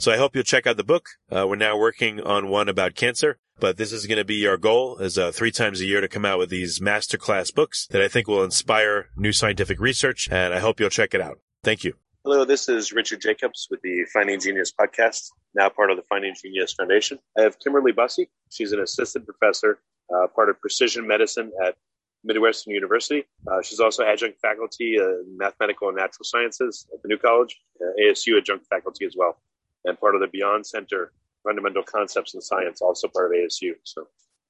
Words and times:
So 0.00 0.12
I 0.12 0.16
hope 0.16 0.36
you'll 0.36 0.44
check 0.44 0.64
out 0.64 0.76
the 0.76 0.84
book. 0.84 1.08
Uh, 1.28 1.44
we're 1.48 1.56
now 1.56 1.76
working 1.76 2.20
on 2.20 2.48
one 2.48 2.68
about 2.68 2.94
cancer, 2.94 3.36
but 3.58 3.78
this 3.78 3.92
is 3.92 4.06
going 4.06 4.18
to 4.18 4.24
be 4.24 4.46
our 4.46 4.56
goal 4.56 4.98
is 4.98 5.18
uh, 5.18 5.32
three 5.32 5.50
times 5.50 5.80
a 5.80 5.86
year 5.86 6.00
to 6.00 6.06
come 6.06 6.24
out 6.24 6.38
with 6.38 6.50
these 6.50 6.78
masterclass 6.78 7.52
books 7.52 7.88
that 7.90 8.00
I 8.00 8.06
think 8.06 8.28
will 8.28 8.44
inspire 8.44 9.08
new 9.16 9.32
scientific 9.32 9.80
research. 9.80 10.28
And 10.30 10.54
I 10.54 10.60
hope 10.60 10.78
you'll 10.78 10.88
check 10.88 11.14
it 11.14 11.20
out. 11.20 11.40
Thank 11.64 11.82
you. 11.82 11.94
Hello, 12.22 12.44
this 12.44 12.68
is 12.68 12.92
Richard 12.92 13.20
Jacobs 13.20 13.66
with 13.72 13.80
the 13.82 14.04
Finding 14.12 14.38
Genius 14.38 14.72
podcast, 14.72 15.30
now 15.56 15.68
part 15.68 15.90
of 15.90 15.96
the 15.96 16.04
Finding 16.04 16.32
Genius 16.40 16.74
Foundation. 16.74 17.18
I 17.36 17.42
have 17.42 17.58
Kimberly 17.58 17.90
Bussey. 17.90 18.28
She's 18.50 18.70
an 18.70 18.78
assistant 18.78 19.26
professor, 19.26 19.80
uh, 20.14 20.28
part 20.28 20.48
of 20.48 20.60
precision 20.60 21.08
medicine 21.08 21.50
at 21.66 21.74
Midwestern 22.22 22.72
University. 22.72 23.24
Uh, 23.50 23.62
she's 23.62 23.80
also 23.80 24.04
adjunct 24.04 24.38
faculty 24.40 24.94
in 24.94 25.36
mathematical 25.36 25.88
and 25.88 25.96
natural 25.96 26.22
sciences 26.24 26.86
at 26.94 27.02
the 27.02 27.08
New 27.08 27.18
College, 27.18 27.60
uh, 27.80 28.00
ASU 28.00 28.38
adjunct 28.38 28.64
faculty 28.68 29.04
as 29.04 29.14
well 29.16 29.38
and 29.88 29.98
part 29.98 30.14
of 30.14 30.20
the 30.20 30.28
Beyond 30.28 30.66
Center, 30.66 31.12
Fundamental 31.42 31.82
Concepts 31.82 32.34
in 32.34 32.40
Science, 32.40 32.80
also 32.80 33.08
part 33.08 33.34
of 33.34 33.40
ASU. 33.40 33.72
So, 33.84 34.06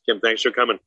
Kim, 0.06 0.20
thanks 0.20 0.42
for 0.42 0.50
coming. 0.50 0.78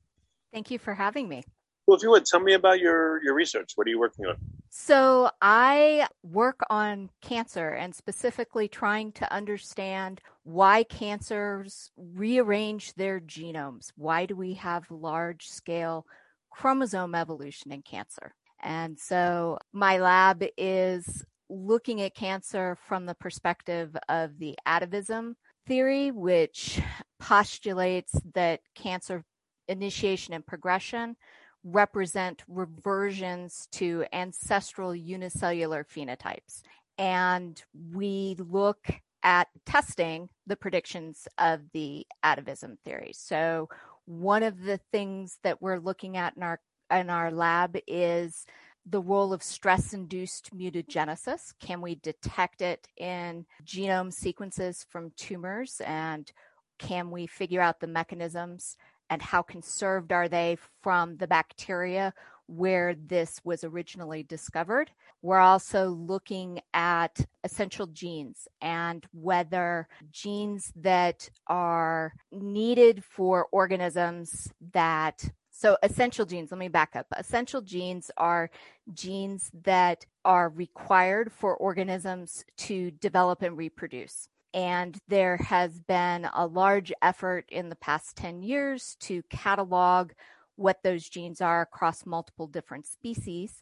Thank 0.54 0.70
you 0.70 0.80
for 0.80 0.94
having 0.94 1.28
me. 1.28 1.44
Well, 1.88 1.98
if 1.98 2.04
you 2.04 2.12
would 2.12 2.26
tell 2.26 2.40
me 2.40 2.54
about 2.54 2.80
your 2.80 3.24
your 3.24 3.34
research, 3.34 3.72
what 3.76 3.88
are 3.88 3.90
you 3.90 4.00
working 4.00 4.26
on? 4.26 4.36
So 4.70 5.30
I 5.42 6.08
work 6.24 6.62
on 6.70 7.10
cancer 7.22 7.70
and 7.70 7.94
specifically 7.94 8.70
trying 8.70 9.12
to 9.14 9.34
understand 9.34 10.22
why 10.44 10.84
cancers 10.84 11.92
rearrange 11.98 12.94
their 12.94 13.20
genomes. 13.20 13.92
Why 13.98 14.26
do 14.26 14.36
we 14.36 14.54
have 14.54 14.90
large 14.90 15.50
scale 15.50 16.06
chromosome 16.52 17.16
evolution 17.16 17.74
in 17.74 17.82
cancer? 17.82 18.34
And 18.64 18.98
so 18.98 19.58
my 19.74 19.98
lab 19.98 20.44
is 20.58 21.26
looking 21.52 22.02
at 22.02 22.16
cancer 22.16 22.78
from 22.88 23.06
the 23.06 23.16
perspective 23.16 23.96
of 24.10 24.40
the 24.40 24.58
atavism 24.66 25.36
theory, 25.68 26.12
which 26.12 26.82
postulates 27.20 28.14
that 28.34 28.62
cancer 28.74 29.24
initiation 29.68 30.34
and 30.34 30.46
progression 30.46 31.16
represent 31.64 32.44
reversions 32.48 33.68
to 33.72 34.06
ancestral 34.14 34.96
unicellular 34.96 35.84
phenotypes. 35.84 36.62
And 36.98 37.62
we 37.94 38.36
look 38.40 38.80
at 39.24 39.48
testing 39.66 40.30
the 40.48 40.56
predictions 40.56 41.28
of 41.38 41.62
the 41.74 42.08
atavism 42.24 42.78
theory. 42.84 43.12
So 43.14 43.70
one 44.06 44.44
of 44.44 44.64
the 44.64 44.80
things 44.92 45.38
that 45.44 45.62
we're 45.62 45.80
looking 45.80 46.18
at 46.18 46.36
in 46.36 46.44
our 46.44 46.60
in 46.90 47.10
our 47.10 47.32
lab 47.32 47.78
is 47.88 48.46
the 48.86 49.02
role 49.02 49.34
of 49.34 49.44
stress 49.44 49.94
induced 49.94 50.56
mutagenesis. 50.56 51.54
Can 51.60 51.82
we 51.82 51.96
detect 51.96 52.62
it 52.62 52.88
in 52.98 53.46
genome 53.64 54.12
sequences 54.12 54.86
from 54.90 55.12
tumors? 55.18 55.82
And 55.86 56.32
can 56.80 57.12
we 57.12 57.28
figure 57.28 57.62
out 57.62 57.80
the 57.80 57.88
mechanisms 57.88 58.78
and 59.10 59.22
how 59.22 59.42
conserved 59.42 60.12
are 60.12 60.28
they 60.28 60.58
from 60.82 61.18
the 61.18 61.28
bacteria 61.28 62.14
where 62.48 62.96
this 62.96 63.40
was 63.44 63.64
originally 63.64 64.24
discovered? 64.24 64.90
We're 65.22 65.40
also 65.40 65.90
looking 65.90 66.62
at 66.74 67.24
essential 67.44 67.86
genes 67.88 68.48
and 68.62 69.06
whether 69.14 69.88
genes 70.12 70.74
that 70.78 71.30
are 71.48 72.14
needed 72.32 73.04
for 73.04 73.48
organisms 73.52 74.52
that 74.74 75.24
so, 75.62 75.78
essential 75.84 76.26
genes, 76.26 76.50
let 76.50 76.58
me 76.58 76.70
back 76.70 76.96
up. 76.96 77.06
Essential 77.16 77.62
genes 77.62 78.10
are 78.18 78.50
genes 78.96 79.52
that 79.64 80.08
are 80.26 80.50
required 80.50 81.32
for 81.32 81.56
organisms 81.56 82.44
to 82.58 82.90
develop 82.90 83.44
and 83.44 83.56
reproduce. 83.56 84.28
And 84.56 84.98
there 85.08 85.38
has 85.38 85.80
been 85.80 86.28
a 86.34 86.48
large 86.48 86.92
effort 87.04 87.46
in 87.50 87.70
the 87.70 87.76
past 87.76 88.16
10 88.16 88.42
years 88.42 88.98
to 89.02 89.22
catalog 89.30 90.14
what 90.56 90.82
those 90.82 91.08
genes 91.08 91.42
are 91.42 91.62
across 91.62 92.08
multiple 92.08 92.48
different 92.48 92.88
species. 92.88 93.62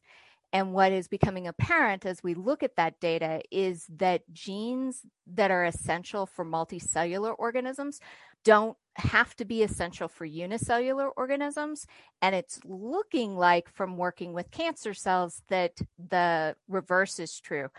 And 0.53 0.73
what 0.73 0.93
is 0.93 1.09
becoming 1.09 1.47
apparent 1.47 2.05
as 2.05 2.23
we 2.23 2.33
look 2.33 2.63
at 2.63 2.77
that 2.77 3.01
data 3.01 3.41
is 3.51 3.87
that 3.97 4.21
genes 4.31 5.05
that 5.27 5.51
are 5.51 5.65
essential 5.65 6.25
for 6.25 6.45
multicellular 6.45 7.35
organisms 7.37 7.99
don't 8.43 8.77
have 8.95 9.35
to 9.37 9.45
be 9.45 9.63
essential 9.63 10.07
for 10.07 10.25
unicellular 10.25 11.09
organisms. 11.09 11.87
And 12.21 12.35
it's 12.35 12.59
looking 12.65 13.37
like 13.37 13.69
from 13.69 13.97
working 13.97 14.33
with 14.33 14.51
cancer 14.51 14.93
cells 14.93 15.41
that 15.49 15.79
the 15.97 16.55
reverse 16.67 17.19
is 17.19 17.39
true. 17.39 17.69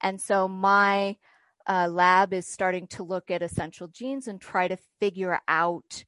And 0.00 0.20
so 0.20 0.48
my 0.48 1.16
uh, 1.68 1.88
lab 1.88 2.32
is 2.32 2.46
starting 2.46 2.86
to 2.88 3.02
look 3.02 3.30
at 3.30 3.42
essential 3.42 3.88
genes 3.88 4.26
and 4.26 4.40
try 4.40 4.68
to 4.68 4.78
figure 4.98 5.40
out 5.46 6.04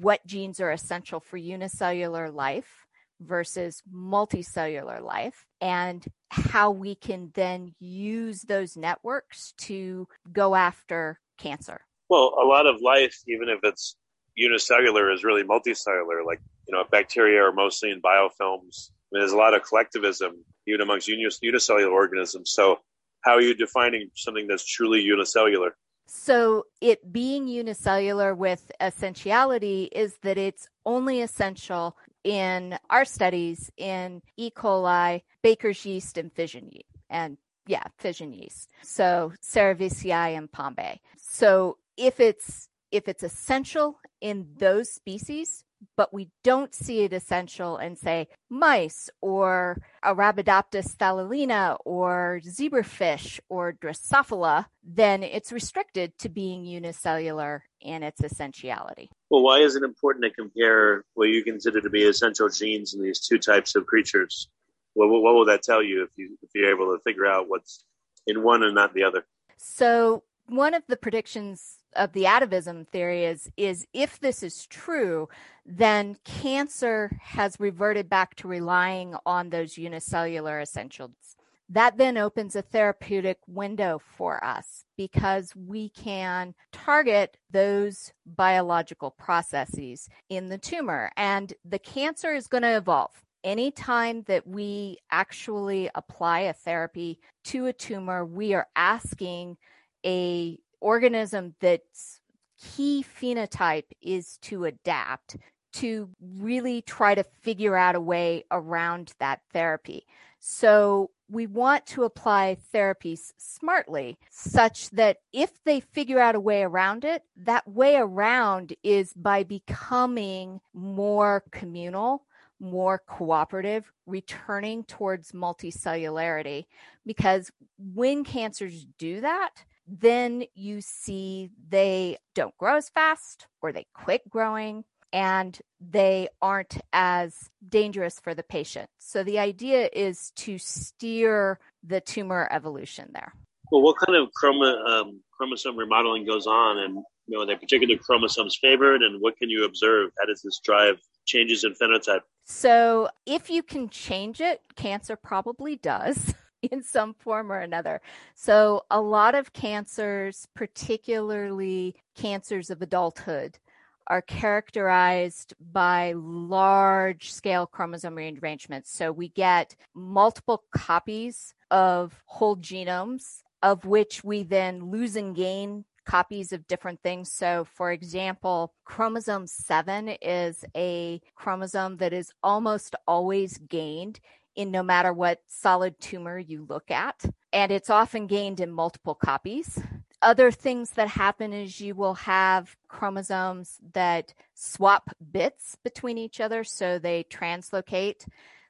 what 0.00 0.24
genes 0.26 0.60
are 0.60 0.70
essential 0.70 1.20
for 1.20 1.36
unicellular 1.36 2.30
life 2.30 2.86
versus 3.20 3.82
multicellular 3.92 5.00
life 5.02 5.46
and 5.60 6.04
how 6.30 6.70
we 6.70 6.94
can 6.94 7.30
then 7.34 7.74
use 7.78 8.42
those 8.42 8.76
networks 8.76 9.52
to 9.58 10.08
go 10.32 10.54
after 10.54 11.20
cancer. 11.38 11.82
Well, 12.14 12.36
a 12.40 12.46
lot 12.46 12.68
of 12.68 12.80
life, 12.80 13.16
even 13.26 13.48
if 13.48 13.58
it's 13.64 13.96
unicellular, 14.36 15.10
is 15.10 15.24
really 15.24 15.42
multicellular. 15.42 16.24
Like, 16.24 16.40
you 16.68 16.72
know, 16.72 16.84
bacteria 16.88 17.42
are 17.42 17.52
mostly 17.52 17.90
in 17.90 18.00
biofilms, 18.00 18.90
mean, 19.10 19.20
there's 19.20 19.32
a 19.32 19.36
lot 19.36 19.52
of 19.52 19.64
collectivism 19.64 20.44
even 20.68 20.80
amongst 20.80 21.08
unicellular 21.08 21.90
organisms. 21.90 22.52
So, 22.52 22.78
how 23.22 23.32
are 23.32 23.40
you 23.40 23.52
defining 23.52 24.10
something 24.14 24.46
that's 24.46 24.64
truly 24.64 25.00
unicellular? 25.00 25.76
So, 26.06 26.66
it 26.80 27.12
being 27.12 27.48
unicellular 27.48 28.32
with 28.32 28.70
essentiality 28.80 29.88
is 29.90 30.16
that 30.22 30.38
it's 30.38 30.68
only 30.86 31.20
essential 31.20 31.96
in 32.22 32.78
our 32.90 33.04
studies 33.04 33.72
in 33.76 34.22
E. 34.36 34.52
coli, 34.52 35.22
baker's 35.42 35.84
yeast, 35.84 36.16
and 36.16 36.32
fission 36.32 36.68
yeast. 36.70 36.86
And 37.10 37.38
yeah, 37.66 37.84
fission 37.98 38.32
yeast. 38.32 38.70
So 38.82 39.32
Cerevisiae 39.42 40.36
and 40.36 40.50
Pombe. 40.50 40.98
So 41.16 41.78
if 41.96 42.20
it's 42.20 42.68
if 42.90 43.08
it's 43.08 43.24
essential 43.24 43.98
in 44.20 44.46
those 44.58 44.88
species, 44.88 45.64
but 45.96 46.14
we 46.14 46.30
don't 46.42 46.74
see 46.74 47.00
it 47.00 47.12
essential 47.12 47.76
in, 47.76 47.96
say, 47.96 48.28
mice 48.48 49.10
or 49.20 49.82
Arabidopsis 50.04 50.96
thaliana 50.96 51.76
or 51.84 52.40
zebrafish 52.44 53.40
or 53.48 53.72
Drosophila, 53.72 54.66
then 54.82 55.22
it's 55.22 55.52
restricted 55.52 56.16
to 56.18 56.28
being 56.28 56.64
unicellular 56.64 57.64
in 57.80 58.02
its 58.02 58.22
essentiality. 58.22 59.10
Well, 59.28 59.42
why 59.42 59.58
is 59.58 59.76
it 59.76 59.82
important 59.82 60.24
to 60.24 60.30
compare 60.30 61.04
what 61.14 61.28
you 61.28 61.42
consider 61.42 61.80
to 61.80 61.90
be 61.90 62.04
essential 62.04 62.48
genes 62.48 62.94
in 62.94 63.02
these 63.02 63.20
two 63.20 63.38
types 63.38 63.74
of 63.74 63.86
creatures? 63.86 64.48
What, 64.94 65.08
what 65.08 65.34
will 65.34 65.46
that 65.46 65.62
tell 65.62 65.82
you 65.82 66.04
if 66.04 66.10
you 66.16 66.38
if 66.42 66.50
you're 66.54 66.70
able 66.70 66.96
to 66.96 67.02
figure 67.02 67.26
out 67.26 67.48
what's 67.48 67.84
in 68.26 68.42
one 68.44 68.62
and 68.62 68.74
not 68.74 68.94
the 68.94 69.02
other? 69.02 69.26
So 69.56 70.22
one 70.46 70.74
of 70.74 70.82
the 70.86 70.96
predictions 70.96 71.78
of 71.96 72.12
the 72.12 72.24
atavism 72.24 72.86
theory 72.86 73.24
is 73.24 73.50
is 73.56 73.86
if 73.92 74.20
this 74.20 74.42
is 74.42 74.66
true, 74.66 75.28
then 75.64 76.16
cancer 76.24 77.10
has 77.20 77.56
reverted 77.58 78.08
back 78.08 78.34
to 78.36 78.48
relying 78.48 79.14
on 79.24 79.50
those 79.50 79.78
unicellular 79.78 80.60
essentials. 80.60 81.36
That 81.70 81.96
then 81.96 82.18
opens 82.18 82.54
a 82.56 82.62
therapeutic 82.62 83.38
window 83.46 83.98
for 83.98 84.44
us 84.44 84.84
because 84.96 85.54
we 85.56 85.88
can 85.88 86.54
target 86.72 87.38
those 87.50 88.12
biological 88.26 89.10
processes 89.10 90.08
in 90.28 90.48
the 90.48 90.58
tumor. 90.58 91.10
And 91.16 91.54
the 91.64 91.78
cancer 91.78 92.34
is 92.34 92.48
going 92.48 92.62
to 92.64 92.76
evolve. 92.76 93.12
Anytime 93.42 94.22
that 94.22 94.46
we 94.46 94.98
actually 95.10 95.90
apply 95.94 96.40
a 96.40 96.52
therapy 96.52 97.18
to 97.44 97.66
a 97.66 97.72
tumor, 97.72 98.24
we 98.24 98.54
are 98.54 98.68
asking 98.76 99.56
a 100.04 100.58
organism 100.84 101.54
that's 101.60 102.20
key 102.62 103.02
phenotype 103.02 103.90
is 104.02 104.36
to 104.42 104.66
adapt 104.66 105.36
to 105.72 106.10
really 106.38 106.82
try 106.82 107.14
to 107.14 107.24
figure 107.24 107.74
out 107.74 107.96
a 107.96 108.00
way 108.00 108.44
around 108.50 109.12
that 109.18 109.40
therapy. 109.52 110.06
So 110.38 111.10
we 111.30 111.46
want 111.46 111.86
to 111.86 112.04
apply 112.04 112.58
therapies 112.72 113.32
smartly 113.38 114.18
such 114.30 114.90
that 114.90 115.16
if 115.32 115.50
they 115.64 115.80
figure 115.80 116.20
out 116.20 116.34
a 116.34 116.40
way 116.40 116.62
around 116.62 117.04
it, 117.04 117.22
that 117.34 117.66
way 117.66 117.96
around 117.96 118.74
is 118.82 119.14
by 119.14 119.42
becoming 119.42 120.60
more 120.74 121.44
communal, 121.50 122.24
more 122.60 123.02
cooperative, 123.08 123.90
returning 124.06 124.84
towards 124.84 125.32
multicellularity. 125.32 126.66
Because 127.06 127.50
when 127.78 128.22
cancers 128.22 128.84
do 128.98 129.22
that, 129.22 129.64
then 129.86 130.44
you 130.54 130.80
see 130.80 131.50
they 131.68 132.18
don't 132.34 132.56
grow 132.58 132.76
as 132.76 132.88
fast 132.88 133.46
or 133.62 133.72
they 133.72 133.86
quit 133.94 134.28
growing 134.28 134.84
and 135.12 135.60
they 135.80 136.28
aren't 136.42 136.78
as 136.92 137.50
dangerous 137.66 138.18
for 138.18 138.34
the 138.34 138.42
patient. 138.42 138.90
So 138.98 139.22
the 139.22 139.38
idea 139.38 139.88
is 139.92 140.32
to 140.36 140.58
steer 140.58 141.60
the 141.84 142.00
tumor 142.00 142.48
evolution 142.50 143.10
there. 143.12 143.32
Well, 143.70 143.82
what 143.82 143.96
kind 143.96 144.16
of 144.18 144.30
chroma, 144.32 144.84
um, 144.86 145.20
chromosome 145.36 145.76
remodeling 145.76 146.26
goes 146.26 146.46
on, 146.46 146.78
and 146.78 146.96
you 147.26 147.36
know, 147.36 147.42
are 147.42 147.46
there 147.46 147.56
particular 147.56 147.96
chromosomes 147.96 148.58
favored, 148.60 149.02
and 149.02 149.20
what 149.20 149.36
can 149.36 149.48
you 149.48 149.64
observe? 149.64 150.10
How 150.18 150.26
does 150.26 150.42
this 150.42 150.60
drive 150.62 151.00
changes 151.24 151.64
in 151.64 151.74
phenotype? 151.74 152.20
So, 152.44 153.08
if 153.24 153.48
you 153.48 153.62
can 153.62 153.88
change 153.88 154.40
it, 154.40 154.60
cancer 154.76 155.16
probably 155.16 155.76
does. 155.76 156.34
in 156.72 156.82
some 156.82 157.14
form 157.14 157.50
or 157.52 157.58
another. 157.58 158.00
So, 158.34 158.82
a 158.90 159.00
lot 159.00 159.34
of 159.34 159.52
cancers, 159.52 160.46
particularly 160.54 161.96
cancers 162.16 162.70
of 162.70 162.82
adulthood, 162.82 163.58
are 164.06 164.22
characterized 164.22 165.54
by 165.72 166.12
large 166.16 167.32
scale 167.32 167.66
chromosome 167.66 168.14
rearrangements. 168.14 168.90
So, 168.90 169.12
we 169.12 169.28
get 169.28 169.76
multiple 169.94 170.64
copies 170.74 171.54
of 171.70 172.22
whole 172.26 172.56
genomes, 172.56 173.42
of 173.62 173.84
which 173.84 174.22
we 174.22 174.42
then 174.42 174.90
lose 174.90 175.16
and 175.16 175.34
gain 175.34 175.84
copies 176.04 176.52
of 176.52 176.66
different 176.66 177.00
things. 177.02 177.32
So, 177.32 177.64
for 177.64 177.90
example, 177.90 178.74
chromosome 178.84 179.46
7 179.46 180.10
is 180.20 180.64
a 180.76 181.20
chromosome 181.34 181.96
that 181.96 182.12
is 182.12 182.30
almost 182.42 182.94
always 183.06 183.58
gained 183.58 184.20
in 184.56 184.70
no 184.70 184.82
matter 184.82 185.12
what 185.12 185.42
solid 185.46 186.00
tumor 186.00 186.38
you 186.38 186.66
look 186.68 186.90
at. 186.90 187.24
And 187.52 187.72
it's 187.72 187.90
often 187.90 188.26
gained 188.26 188.60
in 188.60 188.70
multiple 188.70 189.14
copies. 189.14 189.80
Other 190.22 190.50
things 190.50 190.90
that 190.90 191.08
happen 191.08 191.52
is 191.52 191.80
you 191.80 191.94
will 191.94 192.14
have 192.14 192.76
chromosomes 192.88 193.78
that 193.92 194.32
swap 194.54 195.10
bits 195.32 195.76
between 195.84 196.18
each 196.18 196.40
other. 196.40 196.64
So 196.64 196.98
they 196.98 197.24
translocate. 197.24 198.26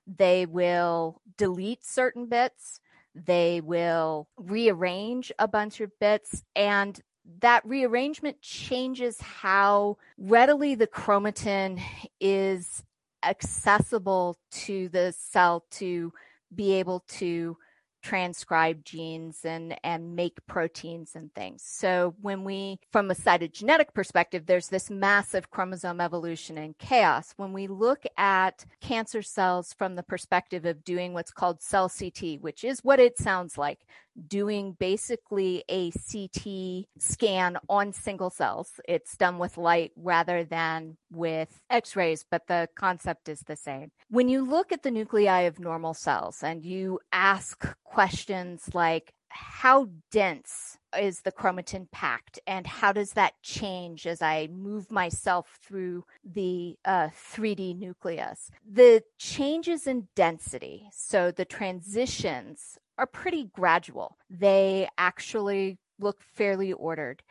They 0.06 0.46
will 0.46 1.20
delete 1.36 1.84
certain 1.84 2.26
bits. 2.26 2.81
They 3.14 3.60
will 3.60 4.26
rearrange 4.36 5.32
a 5.38 5.46
bunch 5.46 5.81
of 5.81 5.96
bits. 6.00 6.42
And 6.56 7.00
that 7.40 7.64
rearrangement 7.64 8.40
changes 8.42 9.20
how 9.20 9.96
readily 10.19 10.75
the 10.75 10.86
chromatin 10.86 11.81
is 12.20 12.82
accessible 13.26 14.36
to 14.50 14.88
the 14.90 15.14
cell 15.18 15.64
to 15.72 16.12
be 16.54 16.74
able 16.74 17.04
to 17.08 17.56
transcribe 18.04 18.84
genes 18.84 19.40
and 19.44 19.74
and 19.82 20.14
make 20.14 20.46
proteins 20.46 21.12
and 21.14 21.34
things. 21.34 21.62
So 21.64 22.14
when 22.20 22.44
we 22.44 22.78
from 22.92 23.10
a 23.10 23.14
cytogenetic 23.14 23.94
perspective 23.94 24.44
there's 24.44 24.68
this 24.68 24.90
massive 24.90 25.50
chromosome 25.50 26.02
evolution 26.02 26.58
and 26.58 26.76
chaos. 26.76 27.32
When 27.38 27.54
we 27.54 27.66
look 27.66 28.04
at 28.18 28.66
cancer 28.82 29.22
cells 29.22 29.72
from 29.72 29.94
the 29.94 30.02
perspective 30.02 30.66
of 30.66 30.84
doing 30.84 31.14
what's 31.14 31.32
called 31.32 31.62
cell 31.62 31.88
CT, 31.88 32.42
which 32.42 32.62
is 32.62 32.84
what 32.84 33.00
it 33.00 33.16
sounds 33.18 33.56
like, 33.56 33.86
doing 34.28 34.76
basically 34.78 35.64
a 35.68 35.90
CT 35.90 36.86
scan 36.98 37.58
on 37.68 37.92
single 37.92 38.30
cells. 38.30 38.80
It's 38.88 39.16
done 39.16 39.38
with 39.38 39.56
light 39.56 39.92
rather 39.96 40.44
than 40.44 40.96
with 41.10 41.60
x 41.70 41.96
rays, 41.96 42.24
but 42.28 42.46
the 42.46 42.68
concept 42.76 43.28
is 43.28 43.40
the 43.40 43.56
same. 43.56 43.90
When 44.08 44.28
you 44.28 44.44
look 44.44 44.72
at 44.72 44.82
the 44.82 44.90
nuclei 44.90 45.42
of 45.42 45.58
normal 45.58 45.94
cells 45.94 46.42
and 46.42 46.64
you 46.64 47.00
ask 47.12 47.66
questions 47.84 48.70
like, 48.74 49.14
how 49.34 49.88
dense 50.12 50.78
is 50.96 51.22
the 51.22 51.32
chromatin 51.32 51.90
packed 51.90 52.38
and 52.46 52.66
how 52.66 52.92
does 52.92 53.14
that 53.14 53.34
change 53.42 54.06
as 54.06 54.22
I 54.22 54.46
move 54.46 54.92
myself 54.92 55.58
through 55.60 56.04
the 56.24 56.76
uh, 56.84 57.08
3D 57.08 57.76
nucleus? 57.76 58.50
The 58.64 59.02
changes 59.18 59.88
in 59.88 60.06
density, 60.14 60.88
so 60.92 61.32
the 61.32 61.44
transitions 61.44 62.78
are 62.98 63.06
pretty 63.06 63.51
gradual. 63.53 64.17
They 64.31 64.89
actually 64.98 65.79
look 65.98 66.20
fairly 66.20 66.72
ordered. 66.72 67.22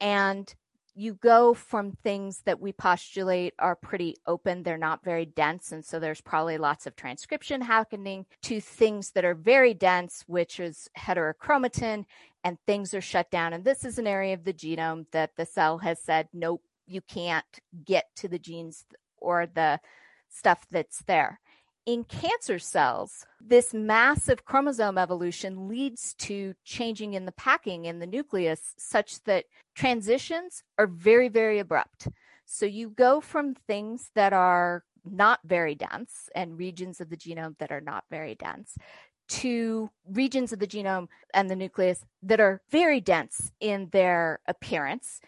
And 0.00 0.52
you 0.94 1.14
go 1.14 1.54
from 1.54 1.92
things 1.92 2.42
that 2.44 2.60
we 2.60 2.72
postulate 2.72 3.54
are 3.58 3.76
pretty 3.76 4.16
open, 4.26 4.62
they're 4.62 4.76
not 4.76 5.04
very 5.04 5.24
dense, 5.24 5.72
and 5.72 5.84
so 5.84 5.98
there's 5.98 6.20
probably 6.20 6.58
lots 6.58 6.86
of 6.86 6.96
transcription 6.96 7.60
happening, 7.60 8.26
to 8.42 8.60
things 8.60 9.12
that 9.12 9.24
are 9.24 9.34
very 9.34 9.72
dense, 9.72 10.24
which 10.26 10.58
is 10.58 10.88
heterochromatin, 10.98 12.04
and 12.42 12.58
things 12.66 12.92
are 12.92 13.00
shut 13.00 13.30
down. 13.30 13.52
And 13.52 13.64
this 13.64 13.84
is 13.84 13.98
an 13.98 14.06
area 14.06 14.34
of 14.34 14.44
the 14.44 14.52
genome 14.52 15.06
that 15.12 15.36
the 15.36 15.46
cell 15.46 15.78
has 15.78 16.00
said, 16.00 16.28
nope, 16.32 16.62
you 16.86 17.00
can't 17.00 17.60
get 17.84 18.06
to 18.16 18.28
the 18.28 18.38
genes 18.38 18.84
or 19.16 19.46
the 19.46 19.80
stuff 20.28 20.66
that's 20.70 21.02
there 21.04 21.40
in 21.86 22.04
cancer 22.04 22.58
cells, 22.58 23.26
this 23.40 23.72
massive 23.72 24.44
chromosome 24.44 24.98
evolution 24.98 25.68
leads 25.68 26.14
to 26.14 26.54
changing 26.64 27.14
in 27.14 27.24
the 27.24 27.32
packing 27.32 27.84
in 27.84 27.98
the 27.98 28.06
nucleus 28.06 28.74
such 28.76 29.22
that 29.24 29.46
transitions 29.74 30.62
are 30.78 30.86
very, 30.86 31.28
very 31.28 31.58
abrupt. 31.58 32.08
So 32.44 32.66
you 32.66 32.90
go 32.90 33.20
from 33.20 33.54
things 33.54 34.10
that 34.14 34.32
are 34.32 34.84
not 35.04 35.40
very 35.44 35.74
dense 35.74 36.28
and 36.34 36.58
regions 36.58 37.00
of 37.00 37.08
the 37.08 37.16
genome 37.16 37.56
that 37.58 37.72
are 37.72 37.80
not 37.80 38.04
very 38.10 38.34
dense 38.34 38.76
to 39.28 39.88
regions 40.08 40.52
of 40.52 40.58
the 40.58 40.66
genome 40.66 41.06
and 41.32 41.48
the 41.48 41.56
nucleus 41.56 42.04
that 42.22 42.40
are 42.40 42.60
very 42.70 43.00
dense 43.00 43.52
in 43.60 43.88
their 43.92 44.40
appearance 44.46 45.20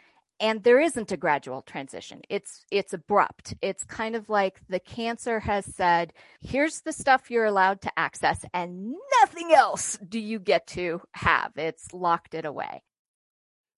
and 0.42 0.64
there 0.64 0.80
isn't 0.80 1.12
a 1.12 1.16
gradual 1.16 1.62
transition. 1.62 2.20
It's 2.28 2.64
it's 2.70 2.92
abrupt. 2.92 3.54
It's 3.62 3.84
kind 3.84 4.16
of 4.16 4.28
like 4.28 4.60
the 4.68 4.80
cancer 4.80 5.40
has 5.40 5.64
said 5.74 6.12
here's 6.40 6.80
the 6.80 6.92
stuff 6.92 7.30
you're 7.30 7.46
allowed 7.46 7.80
to 7.82 7.98
access 7.98 8.44
and 8.52 8.94
nothing 9.20 9.52
else 9.52 9.96
do 10.06 10.18
you 10.18 10.40
get 10.40 10.66
to 10.68 11.00
have. 11.12 11.52
It's 11.56 11.94
locked 11.94 12.34
it 12.34 12.44
away. 12.44 12.82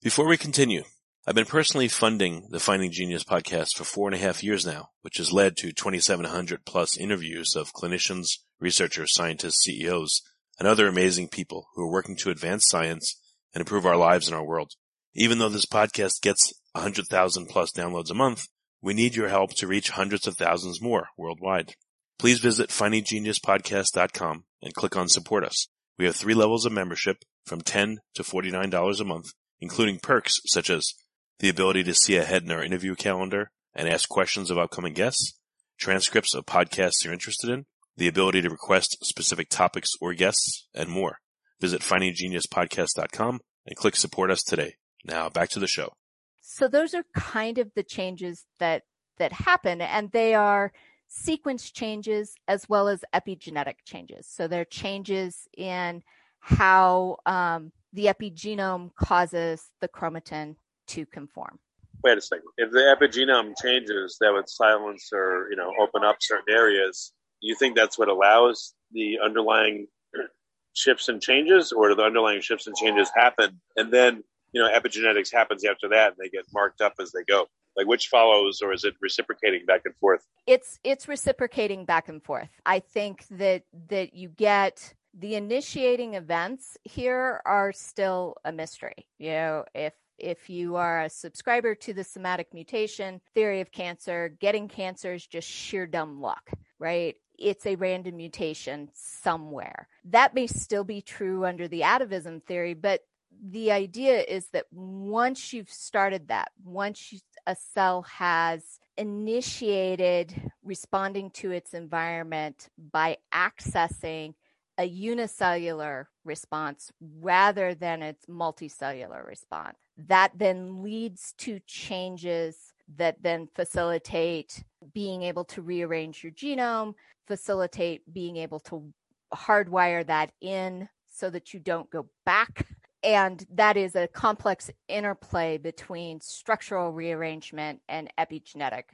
Before 0.02 0.26
we 0.26 0.38
continue 0.38 0.82
I've 1.26 1.34
been 1.34 1.46
personally 1.46 1.88
funding 1.88 2.48
the 2.50 2.60
Finding 2.60 2.92
Genius 2.92 3.24
podcast 3.24 3.76
for 3.76 3.84
four 3.84 4.08
and 4.08 4.14
a 4.14 4.18
half 4.18 4.44
years 4.44 4.66
now, 4.66 4.90
which 5.00 5.16
has 5.16 5.32
led 5.32 5.56
to 5.56 5.72
2,700 5.72 6.66
plus 6.66 6.98
interviews 6.98 7.56
of 7.56 7.72
clinicians, 7.72 8.40
researchers, 8.60 9.14
scientists, 9.14 9.62
CEOs, 9.64 10.20
and 10.58 10.68
other 10.68 10.86
amazing 10.86 11.28
people 11.28 11.68
who 11.74 11.82
are 11.82 11.90
working 11.90 12.14
to 12.16 12.28
advance 12.28 12.66
science 12.68 13.18
and 13.54 13.62
improve 13.62 13.86
our 13.86 13.96
lives 13.96 14.28
and 14.28 14.36
our 14.36 14.44
world. 14.44 14.72
Even 15.14 15.38
though 15.38 15.48
this 15.48 15.66
podcast 15.66 16.20
gets 16.22 16.52
100,000 16.72 17.46
plus 17.46 17.70
downloads 17.70 18.10
a 18.10 18.14
month, 18.14 18.48
we 18.82 18.94
need 18.94 19.14
your 19.14 19.28
help 19.28 19.54
to 19.54 19.66
reach 19.66 19.90
hundreds 19.90 20.26
of 20.26 20.36
thousands 20.36 20.82
more 20.82 21.08
worldwide. 21.16 21.74
Please 22.18 22.40
visit 22.40 22.70
findinggeniuspodcast.com 22.70 24.44
and 24.62 24.74
click 24.74 24.96
on 24.96 25.08
support 25.08 25.44
us. 25.44 25.68
We 25.98 26.06
have 26.06 26.16
three 26.16 26.34
levels 26.34 26.66
of 26.66 26.72
membership 26.72 27.18
from 27.46 27.60
10 27.60 27.98
to 28.14 28.22
$49 28.22 29.00
a 29.00 29.04
month, 29.04 29.26
including 29.60 30.00
perks 30.00 30.34
such 30.46 30.68
as 30.68 30.92
the 31.38 31.48
ability 31.48 31.84
to 31.84 31.94
see 31.94 32.16
ahead 32.16 32.42
in 32.42 32.50
our 32.50 32.62
interview 32.62 32.94
calendar 32.96 33.50
and 33.72 33.88
ask 33.88 34.08
questions 34.08 34.50
of 34.50 34.58
upcoming 34.58 34.94
guests, 34.94 35.38
transcripts 35.78 36.34
of 36.34 36.46
podcasts 36.46 37.04
you're 37.04 37.12
interested 37.12 37.50
in, 37.50 37.66
the 37.96 38.08
ability 38.08 38.42
to 38.42 38.50
request 38.50 38.98
specific 39.04 39.48
topics 39.48 39.90
or 40.00 40.12
guests, 40.12 40.66
and 40.74 40.88
more. 40.88 41.18
Visit 41.60 41.82
findinggeniuspodcast.com 41.82 43.40
and 43.66 43.76
click 43.76 43.94
support 43.96 44.30
us 44.30 44.42
today. 44.42 44.74
Now 45.04 45.28
back 45.28 45.50
to 45.50 45.60
the 45.60 45.66
show. 45.66 45.92
So 46.40 46.68
those 46.68 46.94
are 46.94 47.04
kind 47.14 47.58
of 47.58 47.72
the 47.74 47.82
changes 47.82 48.46
that 48.58 48.82
that 49.18 49.32
happen 49.32 49.80
and 49.80 50.10
they 50.10 50.34
are 50.34 50.72
sequence 51.08 51.70
changes 51.70 52.34
as 52.48 52.68
well 52.68 52.88
as 52.88 53.04
epigenetic 53.14 53.76
changes. 53.84 54.26
So 54.28 54.48
they're 54.48 54.64
changes 54.64 55.46
in 55.56 56.02
how 56.40 57.18
um, 57.24 57.72
the 57.92 58.06
epigenome 58.06 58.94
causes 58.96 59.66
the 59.80 59.88
chromatin 59.88 60.56
to 60.88 61.06
conform. 61.06 61.58
Wait 62.02 62.18
a 62.18 62.20
second. 62.20 62.48
If 62.58 62.70
the 62.72 62.94
epigenome 62.94 63.54
changes, 63.62 64.18
that 64.20 64.32
would 64.32 64.48
silence 64.48 65.10
or 65.12 65.48
you 65.50 65.56
know 65.56 65.72
open 65.80 66.04
up 66.04 66.16
certain 66.20 66.54
areas. 66.54 67.12
You 67.40 67.54
think 67.54 67.76
that's 67.76 67.98
what 67.98 68.08
allows 68.08 68.74
the 68.92 69.18
underlying 69.24 69.86
shifts 70.74 71.08
and 71.08 71.22
changes, 71.22 71.72
or 71.72 71.88
do 71.88 71.94
the 71.94 72.02
underlying 72.02 72.40
shifts 72.40 72.66
and 72.66 72.76
changes 72.76 73.10
happen 73.14 73.60
and 73.76 73.92
then 73.92 74.22
you 74.54 74.62
know 74.62 74.70
epigenetics 74.70 75.32
happens 75.32 75.64
after 75.64 75.88
that 75.88 76.12
and 76.12 76.16
they 76.18 76.30
get 76.30 76.46
marked 76.54 76.80
up 76.80 76.94
as 77.00 77.12
they 77.12 77.24
go? 77.24 77.46
Like 77.76 77.86
which 77.86 78.06
follows, 78.06 78.62
or 78.62 78.72
is 78.72 78.84
it 78.84 78.94
reciprocating 79.02 79.66
back 79.66 79.82
and 79.84 79.94
forth? 79.96 80.24
It's 80.46 80.78
it's 80.84 81.08
reciprocating 81.08 81.84
back 81.84 82.08
and 82.08 82.22
forth. 82.22 82.48
I 82.64 82.78
think 82.78 83.26
that 83.32 83.64
that 83.88 84.14
you 84.14 84.28
get 84.28 84.94
the 85.12 85.34
initiating 85.34 86.14
events 86.14 86.76
here 86.84 87.40
are 87.44 87.72
still 87.72 88.36
a 88.44 88.52
mystery. 88.52 89.06
You 89.18 89.30
know, 89.30 89.64
if 89.74 89.94
if 90.18 90.48
you 90.48 90.76
are 90.76 91.02
a 91.02 91.10
subscriber 91.10 91.74
to 91.74 91.92
the 91.92 92.04
somatic 92.04 92.54
mutation 92.54 93.20
theory 93.34 93.60
of 93.60 93.72
cancer, 93.72 94.36
getting 94.40 94.68
cancer 94.68 95.14
is 95.14 95.26
just 95.26 95.48
sheer 95.48 95.86
dumb 95.86 96.20
luck, 96.20 96.50
right? 96.78 97.16
It's 97.36 97.66
a 97.66 97.74
random 97.74 98.16
mutation 98.16 98.88
somewhere. 98.94 99.88
That 100.04 100.34
may 100.34 100.46
still 100.46 100.84
be 100.84 101.00
true 101.00 101.44
under 101.44 101.66
the 101.66 101.80
atavism 101.82 102.42
theory, 102.44 102.74
but 102.74 103.00
the 103.42 103.72
idea 103.72 104.22
is 104.22 104.48
that 104.52 104.66
once 104.72 105.52
you've 105.52 105.70
started 105.70 106.28
that, 106.28 106.52
once 106.64 107.12
you, 107.12 107.18
a 107.46 107.56
cell 107.56 108.02
has 108.02 108.78
initiated 108.96 110.50
responding 110.62 111.30
to 111.30 111.50
its 111.50 111.74
environment 111.74 112.68
by 112.92 113.18
accessing 113.32 114.34
a 114.78 114.84
unicellular 114.84 116.08
response 116.24 116.90
rather 117.20 117.74
than 117.74 118.02
its 118.02 118.26
multicellular 118.26 119.24
response. 119.26 119.78
That 119.96 120.32
then 120.36 120.82
leads 120.82 121.34
to 121.38 121.60
changes 121.66 122.72
that 122.96 123.22
then 123.22 123.48
facilitate 123.54 124.64
being 124.92 125.22
able 125.22 125.44
to 125.44 125.62
rearrange 125.62 126.22
your 126.22 126.32
genome, 126.32 126.94
facilitate 127.26 128.02
being 128.12 128.36
able 128.36 128.60
to 128.60 128.92
hardwire 129.32 130.04
that 130.06 130.32
in 130.40 130.88
so 131.08 131.30
that 131.30 131.54
you 131.54 131.60
don't 131.60 131.90
go 131.90 132.06
back. 132.26 132.66
And 133.04 133.46
that 133.52 133.76
is 133.76 133.94
a 133.94 134.08
complex 134.08 134.70
interplay 134.88 135.58
between 135.58 136.22
structural 136.22 136.90
rearrangement 136.90 137.82
and 137.86 138.10
epigenetic 138.18 138.84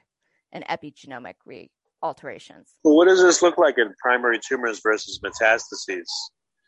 and 0.52 0.64
epigenomic 0.66 1.34
re- 1.46 1.70
alterations. 2.02 2.74
Well, 2.82 2.96
what 2.96 3.06
does 3.06 3.22
this 3.22 3.40
look 3.40 3.56
like 3.56 3.78
in 3.78 3.94
primary 4.02 4.40
tumors 4.40 4.80
versus 4.82 5.20
metastases? 5.20 6.06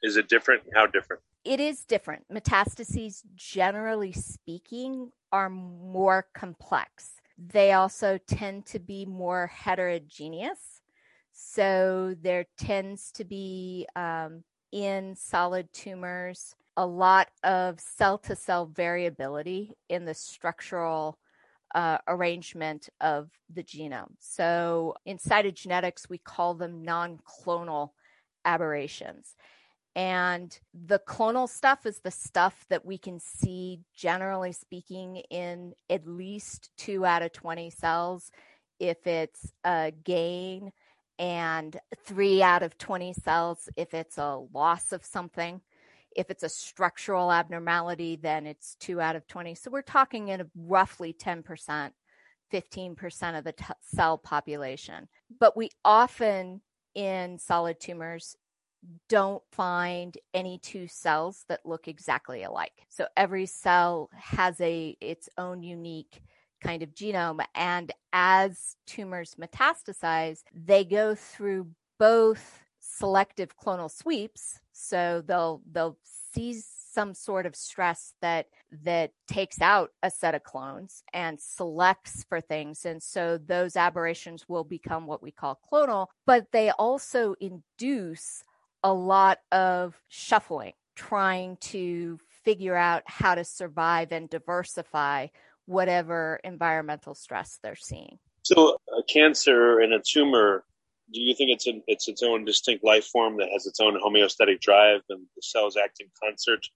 Is 0.05 0.17
it 0.17 0.29
different? 0.29 0.63
How 0.75 0.87
different? 0.87 1.21
It 1.45 1.59
is 1.59 1.85
different. 1.85 2.25
Metastases, 2.33 3.23
generally 3.35 4.13
speaking, 4.13 5.11
are 5.33 5.51
more 5.51 6.27
complex. 6.35 7.15
They 7.37 7.73
also 7.73 8.19
tend 8.29 8.67
to 8.67 8.79
be 8.79 9.05
more 9.05 9.49
heterogeneous. 9.49 10.81
So 11.33 12.15
there 12.21 12.47
tends 12.57 13.11
to 13.13 13.25
be 13.25 13.89
um, 13.97 14.45
in 14.71 15.17
solid 15.17 15.73
tumors 15.73 16.55
a 16.77 16.87
lot 16.87 17.29
of 17.43 17.81
cell 17.81 18.19
to 18.19 18.37
cell 18.37 18.67
variability 18.67 19.73
in 19.89 20.05
the 20.05 20.15
structural 20.15 21.19
uh, 21.75 21.99
arrangement 22.09 22.89
of 23.01 23.31
the 23.53 23.63
genome. 23.63 24.15
So 24.19 24.95
in 25.05 25.19
cytogenetics, 25.19 26.09
we 26.09 26.19
call 26.19 26.55
them 26.55 26.83
non 26.83 27.19
clonal 27.19 27.91
aberrations. 28.45 29.35
And 29.95 30.59
the 30.73 31.01
clonal 31.01 31.49
stuff 31.49 31.85
is 31.85 32.01
the 32.01 32.11
stuff 32.11 32.65
that 32.71 32.85
we 32.85 32.97
can 32.97 33.21
see, 33.21 33.81
generally 33.95 34.53
speaking, 34.53 35.17
in 35.31 35.75
at 35.91 36.07
least 36.07 36.71
two 36.79 37.05
out 37.05 37.23
of 37.23 37.33
20 37.33 37.69
cells 37.71 38.31
if 38.81 39.07
it's 39.07 39.53
a 39.65 39.93
gain, 40.03 40.73
and 41.19 41.79
three 42.05 42.43
out 42.43 42.63
of 42.63 42.77
20 42.79 43.13
cells 43.13 43.69
if 43.77 43.95
it's 43.95 44.19
a 44.19 44.39
loss 44.53 44.93
of 44.93 45.05
something. 45.05 45.61
If 46.17 46.31
it's 46.31 46.43
a 46.43 46.49
structural 46.49 47.33
abnormality, 47.33 48.17
then 48.17 48.47
it's 48.47 48.77
two 48.77 49.01
out 49.01 49.17
of 49.17 49.27
20. 49.27 49.55
So 49.55 49.71
we're 49.71 49.83
talking 49.83 50.29
in 50.29 50.51
roughly 50.55 51.13
10%, 51.13 51.91
15% 52.53 53.39
of 53.39 53.45
the 53.45 53.53
t- 53.53 53.65
cell 53.81 54.19
population. 54.19 55.09
But 55.39 55.57
we 55.57 55.71
often 55.85 56.61
in 56.95 57.39
solid 57.39 57.81
tumors 57.81 58.37
don't 59.09 59.43
find 59.53 60.17
any 60.35 60.59
two 60.59 60.89
cells 60.89 61.45
that 61.49 61.65
look 61.65 61.87
exactly 61.89 62.43
alike. 62.43 62.73
So 62.89 63.07
every 63.17 63.47
cell 63.47 64.11
has 64.15 64.61
a 64.61 64.97
its 65.01 65.29
own 65.39 65.63
unique 65.63 66.21
kind 66.61 66.83
of 66.83 66.95
genome 66.95 67.45
and 67.55 67.93
as 68.13 68.77
tumors 68.87 69.37
metastasize, 69.41 70.43
they 70.55 70.85
go 70.85 71.15
through 71.15 71.69
both 71.99 72.61
selective 72.81 73.57
clonal 73.57 73.91
sweeps 73.91 74.61
so 74.73 75.23
they'll 75.27 75.63
they'll 75.71 75.99
see 76.33 76.61
some 76.93 77.15
sort 77.15 77.47
of 77.47 77.57
stress 77.57 78.15
that 78.21 78.47
that 78.85 79.13
takes 79.27 79.61
out 79.61 79.91
a 80.03 80.11
set 80.11 80.35
of 80.35 80.43
clones 80.43 81.03
and 81.13 81.41
selects 81.41 82.25
for 82.29 82.41
things. 82.41 82.85
And 82.85 83.03
so 83.03 83.39
those 83.39 83.77
aberrations 83.77 84.47
will 84.49 84.65
become 84.65 85.07
what 85.07 85.23
we 85.23 85.31
call 85.31 85.59
clonal 85.73 86.09
but 86.27 86.47
they 86.53 86.71
also 86.71 87.35
induce 87.41 88.45
a 88.83 88.93
lot 88.93 89.39
of 89.51 89.95
shuffling 90.09 90.73
trying 90.95 91.57
to 91.59 92.19
figure 92.45 92.77
out 92.77 93.03
how 93.07 93.35
to 93.35 93.45
survive 93.45 94.13
and 94.13 94.29
diversify 94.29 95.29
whatever 95.67 96.41
environmental 96.45 97.15
stress 97.15 97.59
they're 97.63 97.77
seeing. 97.77 98.19
So 98.43 98.77
a 98.97 99.03
cancer 99.05 99.79
and 99.79 99.93
a 99.93 100.01
tumor 100.05 100.65
do 101.13 101.21
you 101.21 101.35
think 101.35 101.51
it's 101.51 101.67
an, 101.67 101.83
it's 101.87 102.09
its 102.09 102.23
own 102.23 102.45
distinct 102.45 102.85
life 102.85 103.07
form 103.07 103.39
that 103.39 103.49
has 103.53 103.67
its 103.67 103.81
own 103.81 103.99
homeostatic 104.01 104.61
drive 104.61 105.01
and 105.09 105.27
the 105.37 105.43
cells 105.43 105.77
act 105.77 106.01
in 106.01 106.09
concert 106.23 106.67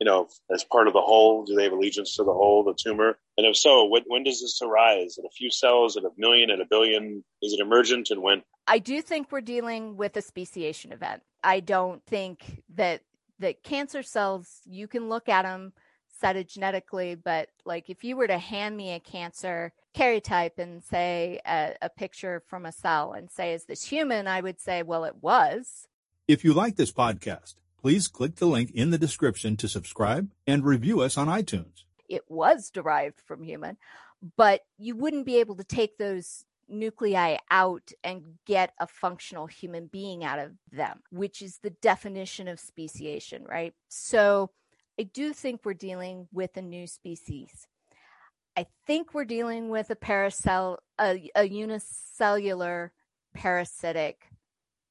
you 0.00 0.04
know 0.04 0.28
as 0.52 0.64
part 0.64 0.86
of 0.86 0.92
the 0.92 1.00
whole? 1.00 1.44
Do 1.44 1.54
they 1.54 1.64
have 1.64 1.72
allegiance 1.72 2.16
to 2.16 2.24
the 2.24 2.32
whole 2.32 2.64
the 2.64 2.74
tumor? 2.74 3.18
And 3.36 3.46
if 3.46 3.56
so 3.56 3.86
when, 3.86 4.02
when 4.06 4.24
does 4.24 4.40
this 4.40 4.60
arise? 4.62 5.18
In 5.18 5.26
a 5.26 5.30
few 5.30 5.50
cells 5.50 5.96
in 5.96 6.04
a 6.04 6.10
million 6.16 6.50
in 6.50 6.60
a 6.60 6.66
billion? 6.66 7.24
Is 7.42 7.52
it 7.52 7.60
emergent 7.60 8.10
and 8.10 8.22
when? 8.22 8.42
I 8.66 8.78
do 8.78 9.02
think 9.02 9.30
we're 9.30 9.40
dealing 9.40 9.96
with 9.96 10.16
a 10.16 10.22
speciation 10.22 10.92
event. 10.92 11.22
I 11.42 11.60
don't 11.60 12.04
think 12.06 12.62
that 12.74 13.02
that 13.38 13.62
cancer 13.62 14.02
cells 14.02 14.60
you 14.64 14.88
can 14.88 15.08
look 15.08 15.28
at 15.28 15.42
them 15.42 15.72
cytogenetically, 16.22 17.18
but 17.22 17.48
like 17.64 17.90
if 17.90 18.04
you 18.04 18.16
were 18.16 18.26
to 18.26 18.38
hand 18.38 18.76
me 18.76 18.92
a 18.92 19.00
cancer 19.00 19.72
karyotype 19.94 20.58
and 20.58 20.82
say 20.82 21.40
a, 21.46 21.74
a 21.82 21.88
picture 21.88 22.42
from 22.46 22.66
a 22.66 22.72
cell 22.72 23.12
and 23.12 23.30
say, 23.30 23.52
is 23.52 23.64
this 23.64 23.84
human? 23.84 24.26
I 24.26 24.40
would 24.40 24.60
say, 24.60 24.82
well, 24.82 25.04
it 25.04 25.16
was. 25.20 25.88
If 26.26 26.44
you 26.44 26.52
like 26.54 26.76
this 26.76 26.92
podcast, 26.92 27.54
please 27.80 28.08
click 28.08 28.36
the 28.36 28.46
link 28.46 28.70
in 28.72 28.90
the 28.90 28.98
description 28.98 29.56
to 29.58 29.68
subscribe 29.68 30.30
and 30.46 30.64
review 30.64 31.00
us 31.00 31.16
on 31.18 31.28
iTunes. 31.28 31.84
it 32.08 32.22
was 32.28 32.70
derived 32.70 33.20
from 33.20 33.42
human, 33.42 33.76
but 34.36 34.62
you 34.78 34.96
wouldn't 34.96 35.26
be 35.26 35.36
able 35.38 35.56
to 35.56 35.64
take 35.64 35.98
those 35.98 36.44
nuclei 36.68 37.36
out 37.50 37.92
and 38.02 38.22
get 38.46 38.72
a 38.80 38.86
functional 38.86 39.46
human 39.46 39.86
being 39.86 40.24
out 40.24 40.38
of 40.38 40.52
them, 40.72 41.00
which 41.10 41.42
is 41.42 41.58
the 41.58 41.70
definition 41.70 42.48
of 42.48 42.58
speciation, 42.58 43.44
right? 43.44 43.74
So 43.88 44.50
I 44.98 45.04
do 45.04 45.32
think 45.32 45.60
we're 45.64 45.74
dealing 45.74 46.28
with 46.32 46.56
a 46.56 46.62
new 46.62 46.86
species. 46.86 47.66
I 48.56 48.66
think 48.86 49.14
we're 49.14 49.24
dealing 49.24 49.68
with 49.68 49.90
a 49.90 49.96
paracell, 49.96 50.78
a, 51.00 51.30
a 51.34 51.44
unicellular 51.48 52.92
parasitic 53.34 54.28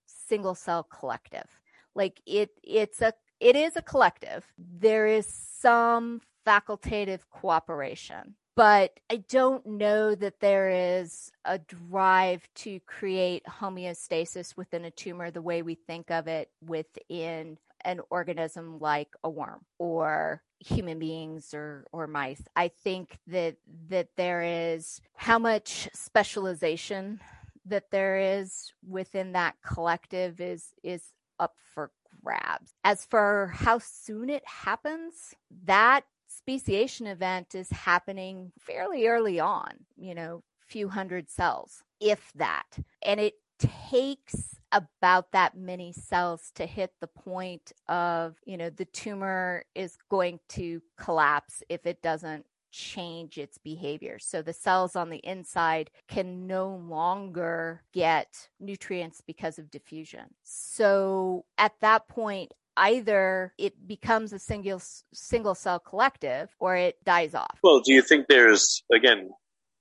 single 0.06 0.56
cell 0.56 0.84
collective. 0.84 1.48
Like 1.96 2.22
it, 2.26 2.50
it's 2.64 3.02
a, 3.02 3.14
it 3.40 3.56
is 3.56 3.78
a 3.78 3.82
collective. 3.82 4.46
There 4.58 5.08
is 5.08 5.26
some 5.28 6.22
facultative 6.46 7.22
cooperation 7.30 8.36
but 8.56 9.00
I 9.10 9.18
don't 9.30 9.66
know 9.66 10.14
that 10.16 10.40
there 10.40 10.70
is 10.70 11.32
a 11.46 11.58
drive 11.58 12.48
to 12.56 12.80
create 12.82 13.44
homeostasis 13.46 14.56
within 14.56 14.86
a 14.86 14.92
tumor 14.92 15.32
the 15.32 15.42
way 15.42 15.64
we 15.64 15.76
think 15.76 16.12
of 16.12 16.28
it 16.28 16.52
within 16.66 17.58
an 17.86 18.00
organism 18.10 18.80
like 18.80 19.10
a 19.24 19.30
worm 19.30 19.62
or 19.80 20.42
human 20.60 21.00
beings 21.00 21.54
or 21.54 21.86
or 21.92 22.08
mice 22.08 22.42
i 22.56 22.68
think 22.68 23.20
that 23.28 23.58
that 23.90 24.08
there 24.16 24.42
is 24.42 25.02
how 25.16 25.38
much 25.38 25.90
specialization 25.94 27.20
that 27.66 27.92
there 27.92 28.18
is 28.18 28.72
within 28.88 29.34
that 29.34 29.56
collective 29.66 30.40
is 30.40 30.70
is 30.84 31.04
up 31.40 31.54
for 31.74 31.92
grabs 32.24 32.72
as 32.86 33.06
for 33.06 33.52
how 33.54 33.78
soon 33.78 34.30
it 34.30 34.44
happens 34.48 35.34
that 35.66 36.06
speciation 36.38 37.08
event 37.08 37.56
is 37.56 37.70
happening 37.70 38.52
fairly 38.60 39.08
early 39.08 39.40
on, 39.40 39.72
you 39.96 40.16
know, 40.16 40.44
few 40.68 40.90
hundred 40.90 41.30
cells, 41.30 41.84
if 42.00 42.32
that. 42.36 42.66
And 43.02 43.20
it 43.20 43.36
takes 43.60 44.53
about 44.74 45.32
that 45.32 45.56
many 45.56 45.94
cells 45.94 46.52
to 46.56 46.66
hit 46.66 46.92
the 47.00 47.08
point 47.08 47.72
of, 47.88 48.36
you 48.46 48.58
know, 48.58 48.70
the 48.70 48.86
tumor 48.86 49.64
is 49.76 49.98
going 50.10 50.40
to 50.50 50.82
collapse 50.98 51.64
if 51.70 51.86
it 51.86 52.02
doesn't 52.02 52.46
change 52.72 53.38
its 53.38 53.60
behavior. 53.60 54.18
So 54.20 54.42
the 54.42 54.52
cells 54.52 54.96
on 54.96 55.10
the 55.10 55.20
inside 55.20 55.92
can 56.08 56.48
no 56.48 56.70
longer 56.70 57.84
get 57.94 58.50
nutrients 58.60 59.22
because 59.22 59.60
of 59.60 59.70
diffusion. 59.70 60.26
So 60.44 61.46
at 61.58 61.74
that 61.82 62.08
point, 62.08 62.54
either 62.76 63.54
it 63.60 63.88
becomes 63.88 64.34
a 64.34 64.40
single 64.40 64.82
single 65.14 65.54
cell 65.54 65.80
collective 65.80 66.50
or 66.60 66.76
it 66.76 66.98
dies 67.04 67.36
off. 67.36 67.60
Well, 67.64 67.80
do 67.80 67.94
you 67.94 68.02
think 68.02 68.26
there's 68.28 68.84
again 68.92 69.30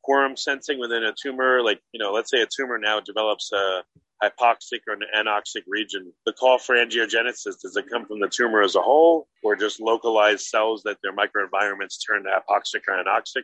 quorum 0.02 0.36
sensing 0.36 0.78
within 0.78 1.02
a 1.02 1.14
tumor? 1.20 1.62
Like 1.62 1.80
you 1.92 1.98
know, 1.98 2.12
let's 2.12 2.30
say 2.30 2.42
a 2.42 2.46
tumor 2.46 2.78
now 2.78 3.00
develops 3.00 3.50
a 3.52 3.82
hypoxic 4.22 4.80
or 4.86 4.94
an 4.94 5.02
anoxic 5.16 5.62
region. 5.66 6.12
The 6.26 6.32
call 6.32 6.58
for 6.58 6.74
angiogenesis 6.74 7.60
does 7.60 7.76
it 7.76 7.90
come 7.90 8.06
from 8.06 8.20
the 8.20 8.28
tumor 8.28 8.62
as 8.62 8.76
a 8.76 8.80
whole, 8.80 9.26
or 9.42 9.56
just 9.56 9.80
localized 9.80 10.46
cells 10.46 10.82
that 10.84 10.98
their 11.02 11.14
microenvironments 11.14 11.96
turn 12.06 12.24
to 12.24 12.30
hypoxic 12.30 12.82
or 12.88 13.02
anoxic? 13.02 13.42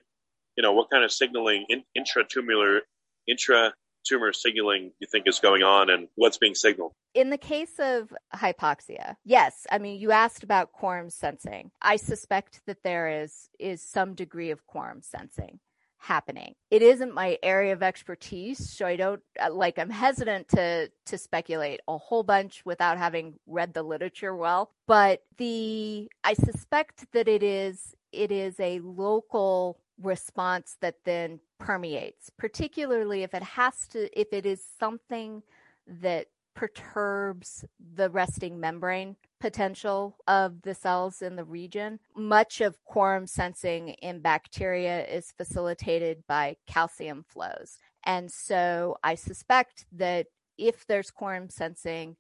You 0.57 0.63
know, 0.63 0.73
what 0.73 0.91
kind 0.91 1.05
of 1.05 1.13
signaling 1.13 1.67
in, 1.69 1.83
intratumor 1.97 2.81
intra 3.27 3.73
tumor 4.07 4.33
signaling 4.33 4.93
you 5.01 5.07
think 5.11 5.27
is 5.27 5.39
going 5.39 5.63
on 5.63 5.91
and 5.91 6.09
what's 6.15 6.39
being 6.39 6.55
signaled? 6.55 6.93
In 7.15 7.31
the 7.31 7.39
case 7.39 7.79
of 7.79 8.13
hypoxia, 8.35 9.17
yes. 9.25 9.67
I 9.71 9.79
mean, 9.79 10.01
you 10.01 10.13
asked 10.13 10.45
about 10.45 10.73
quorum 10.73 11.11
sensing. 11.11 11.71
I 11.83 11.97
suspect 11.97 12.61
that 12.67 12.83
there 12.85 13.23
is 13.23 13.51
is 13.59 13.83
some 13.83 14.15
degree 14.15 14.51
of 14.51 14.67
quorum 14.67 15.03
sensing 15.03 15.61
happening. 15.99 16.55
It 16.71 16.83
isn't 16.83 17.15
my 17.15 17.39
area 17.43 17.73
of 17.73 17.83
expertise, 17.83 18.59
so 18.59 18.87
I 18.87 18.97
don't 18.97 19.23
uh, 19.41 19.53
like 19.53 19.79
I'm 19.79 19.91
hesitant 19.91 20.49
to 20.49 20.91
to 21.07 21.19
speculate 21.19 21.81
a 21.89 21.99
whole 21.99 22.23
bunch 22.23 22.63
without 22.65 22.99
having 22.99 23.35
read 23.47 23.75
the 23.75 23.83
literature 23.83 24.35
well, 24.35 24.71
but 24.87 25.23
the 25.37 26.09
I 26.25 26.35
suspect 26.35 27.11
that 27.13 27.29
it 27.29 27.43
is 27.43 27.95
it 28.13 28.33
is 28.33 28.59
a 28.61 28.81
local 28.81 29.79
response 30.01 30.77
that 30.81 30.97
then 31.05 31.41
permeates, 31.59 32.31
particularly 32.31 33.23
if 33.23 33.35
it 33.35 33.43
has 33.43 33.89
to, 33.89 34.09
if 34.19 34.33
it 34.33 34.47
is 34.47 34.65
something 34.79 35.43
that 35.87 36.29
perturbs 36.55 37.65
the 37.95 38.11
resting 38.11 38.59
membrane 38.59 39.17
potential 39.41 40.17
of 40.27 40.63
the 40.63 40.75
cells 40.75 41.23
in 41.23 41.37
the 41.37 41.45
region. 41.45 41.99
Much 42.17 42.61
of 42.61 42.83
quorum 42.85 43.27
sensing 43.27 43.91
in 44.03 44.21
bacteria 44.21 45.07
is 45.07 45.33
facilitated 45.37 46.23
by 46.27 46.57
calcium 46.67 47.25
flows. 47.29 47.79
And 48.05 48.31
so 48.31 48.97
I 49.03 49.15
suspect 49.15 49.87
that 49.93 50.27
if 50.57 50.87
there's 50.87 51.11
quorum 51.11 51.49
sensing 51.49 52.17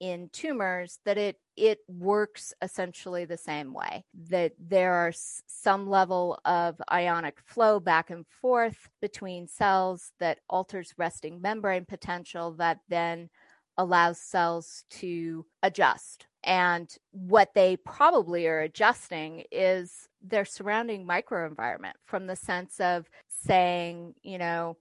in 0.00 0.30
tumors 0.32 0.98
that 1.04 1.18
it 1.18 1.36
it 1.56 1.78
works 1.86 2.54
essentially 2.62 3.26
the 3.26 3.36
same 3.36 3.74
way 3.74 4.02
that 4.14 4.52
there 4.58 4.94
are 4.94 5.12
some 5.46 5.88
level 5.88 6.40
of 6.46 6.80
ionic 6.90 7.38
flow 7.44 7.78
back 7.78 8.08
and 8.08 8.26
forth 8.26 8.88
between 9.02 9.46
cells 9.46 10.12
that 10.18 10.38
alters 10.48 10.94
resting 10.96 11.40
membrane 11.42 11.84
potential 11.84 12.52
that 12.52 12.78
then 12.88 13.28
allows 13.76 14.18
cells 14.18 14.84
to 14.88 15.44
adjust 15.62 16.26
and 16.44 16.94
what 17.12 17.54
they 17.54 17.76
probably 17.76 18.46
are 18.46 18.60
adjusting 18.60 19.44
is 19.50 20.08
their 20.22 20.44
surrounding 20.44 21.06
microenvironment 21.06 21.92
from 22.04 22.26
the 22.26 22.36
sense 22.36 22.80
of 22.80 23.08
saying 23.28 24.14
you 24.22 24.38
know 24.38 24.76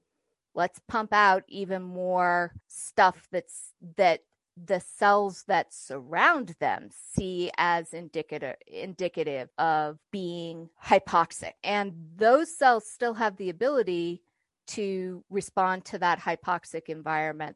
let's 0.55 0.79
pump 0.87 1.13
out 1.13 1.43
even 1.47 1.81
more 1.81 2.53
stuff 2.67 3.27
that's 3.31 3.73
that 3.97 4.21
the 4.65 4.79
cells 4.79 5.43
that 5.47 5.73
surround 5.73 6.55
them 6.59 6.89
see 6.91 7.51
as 7.57 7.93
indicative 7.93 8.55
indicative 8.67 9.49
of 9.57 9.97
being 10.11 10.69
hypoxic. 10.83 11.53
And 11.63 11.93
those 12.17 12.55
cells 12.55 12.89
still 12.89 13.13
have 13.13 13.37
the 13.37 13.49
ability 13.49 14.21
to 14.67 15.23
respond 15.29 15.85
to 15.85 15.97
that 15.99 16.19
hypoxic 16.19 16.89
environment 16.89 17.55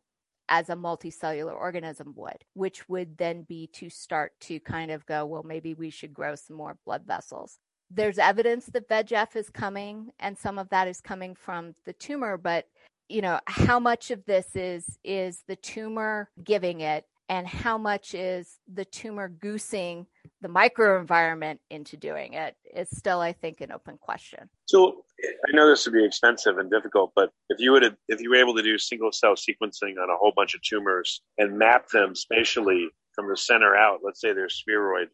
as 0.54 0.70
a 0.70 0.76
multicellular 0.76 1.56
organism 1.56 2.14
would 2.16 2.46
which 2.54 2.88
would 2.88 3.18
then 3.18 3.42
be 3.42 3.66
to 3.74 3.90
start 3.90 4.32
to 4.40 4.60
kind 4.60 4.92
of 4.92 5.04
go 5.08 5.26
well 5.26 5.42
maybe 5.42 5.74
we 5.74 5.90
should 5.90 6.14
grow 6.14 6.36
some 6.36 6.56
more 6.56 6.78
blood 6.86 7.04
vessels. 7.08 7.58
There's 7.90 8.20
evidence 8.20 8.68
that 8.68 8.88
VEGF 8.88 9.36
is 9.36 9.50
coming 9.50 10.12
and 10.20 10.38
some 10.38 10.60
of 10.60 10.70
that 10.70 10.88
is 10.88 11.02
coming 11.02 11.34
from 11.34 11.74
the 11.86 11.94
tumor 11.94 12.38
but 12.38 12.66
you 13.10 13.22
know 13.22 13.40
how 13.48 13.80
much 13.80 14.12
of 14.12 14.24
this 14.26 14.56
is 14.56 15.00
is 15.04 15.44
the 15.48 15.56
tumor 15.56 16.30
giving 16.44 16.82
it 16.82 17.06
and 17.30 17.48
how 17.48 17.80
much 17.80 18.14
is 18.14 18.60
the 18.72 18.86
tumor 18.86 19.30
goosing 19.30 20.06
the 20.44 20.50
microenvironment 20.50 21.58
into 21.72 21.98
doing 21.98 22.34
it 22.34 22.56
is 22.76 22.88
still 22.96 23.20
i 23.20 23.32
think 23.32 23.62
an 23.62 23.72
open 23.72 23.98
question 23.98 24.48
so 24.66 25.04
i 25.50 25.56
know 25.56 25.68
this 25.68 25.86
would 25.86 25.94
be 25.94 26.06
expensive 26.06 26.58
and 26.58 26.70
difficult 26.70 27.12
but 27.16 27.32
if 27.50 27.60
you 27.60 27.72
would 27.72 27.84
if 28.08 28.22
you 28.22 28.30
were 28.30 28.36
able 28.36 28.54
to 28.54 28.62
do 28.62 28.78
single 28.78 29.12
cell 29.12 29.34
sequencing 29.34 29.98
on 30.02 30.10
a 30.10 30.18
whole 30.18 30.34
bunch 30.36 30.54
of 30.54 30.62
tumors 30.62 31.22
and 31.38 31.58
map 31.58 31.88
them 31.90 32.14
spatially 32.14 32.90
from 33.14 33.28
the 33.30 33.38
center 33.38 33.76
out 33.76 34.02
let's 34.04 34.22
say 34.22 34.34
they're 34.34 34.50
spheroid 34.50 35.08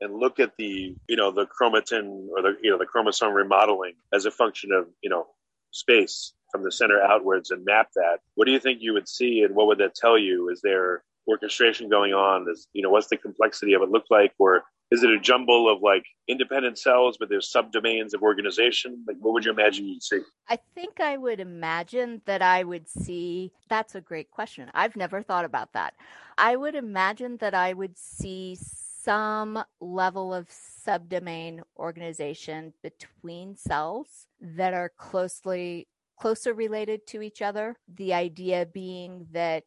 and 0.00 0.14
look 0.14 0.40
at 0.40 0.52
the 0.56 0.94
you 1.08 1.16
know 1.16 1.30
the 1.30 1.46
chromatin 1.46 2.28
or 2.30 2.42
the 2.42 2.56
you 2.62 2.70
know 2.70 2.78
the 2.78 2.86
chromosome 2.86 3.32
remodeling 3.32 3.94
as 4.14 4.24
a 4.24 4.30
function 4.30 4.72
of 4.72 4.86
you 5.02 5.10
know 5.10 5.26
space 5.72 6.32
from 6.50 6.64
the 6.64 6.72
center 6.72 7.00
outwards 7.00 7.50
and 7.50 7.64
map 7.64 7.90
that, 7.94 8.18
what 8.34 8.46
do 8.46 8.52
you 8.52 8.60
think 8.60 8.80
you 8.80 8.92
would 8.92 9.08
see 9.08 9.42
and 9.42 9.54
what 9.54 9.66
would 9.66 9.78
that 9.78 9.94
tell 9.94 10.18
you? 10.18 10.48
Is 10.48 10.60
there 10.62 11.02
orchestration 11.26 11.88
going 11.88 12.12
on? 12.12 12.46
Is, 12.50 12.68
you 12.72 12.82
know, 12.82 12.90
what's 12.90 13.08
the 13.08 13.16
complexity 13.16 13.74
of 13.74 13.82
it 13.82 13.90
look 13.90 14.04
like? 14.10 14.32
Or 14.38 14.64
is 14.90 15.02
it 15.02 15.10
a 15.10 15.18
jumble 15.18 15.68
of 15.68 15.82
like 15.82 16.04
independent 16.28 16.78
cells, 16.78 17.16
but 17.18 17.28
there's 17.28 17.52
subdomains 17.52 18.14
of 18.14 18.22
organization? 18.22 19.04
Like, 19.06 19.16
what 19.20 19.34
would 19.34 19.44
you 19.44 19.50
imagine 19.50 19.86
you'd 19.86 20.02
see? 20.02 20.20
I 20.48 20.58
think 20.74 21.00
I 21.00 21.16
would 21.16 21.40
imagine 21.40 22.22
that 22.26 22.42
I 22.42 22.62
would 22.62 22.88
see. 22.88 23.52
That's 23.68 23.94
a 23.94 24.00
great 24.00 24.30
question. 24.30 24.70
I've 24.74 24.96
never 24.96 25.22
thought 25.22 25.44
about 25.44 25.72
that. 25.72 25.94
I 26.38 26.54
would 26.54 26.74
imagine 26.74 27.36
that 27.38 27.54
I 27.54 27.72
would 27.72 27.98
see 27.98 28.56
some 28.60 29.62
level 29.80 30.34
of 30.34 30.48
subdomain 30.48 31.60
organization 31.76 32.72
between 32.82 33.56
cells 33.56 34.26
that 34.40 34.74
are 34.74 34.92
closely 34.96 35.88
closer 36.18 36.54
related 36.54 37.06
to 37.08 37.22
each 37.22 37.42
other. 37.42 37.76
The 37.94 38.14
idea 38.14 38.66
being 38.66 39.26
that 39.32 39.64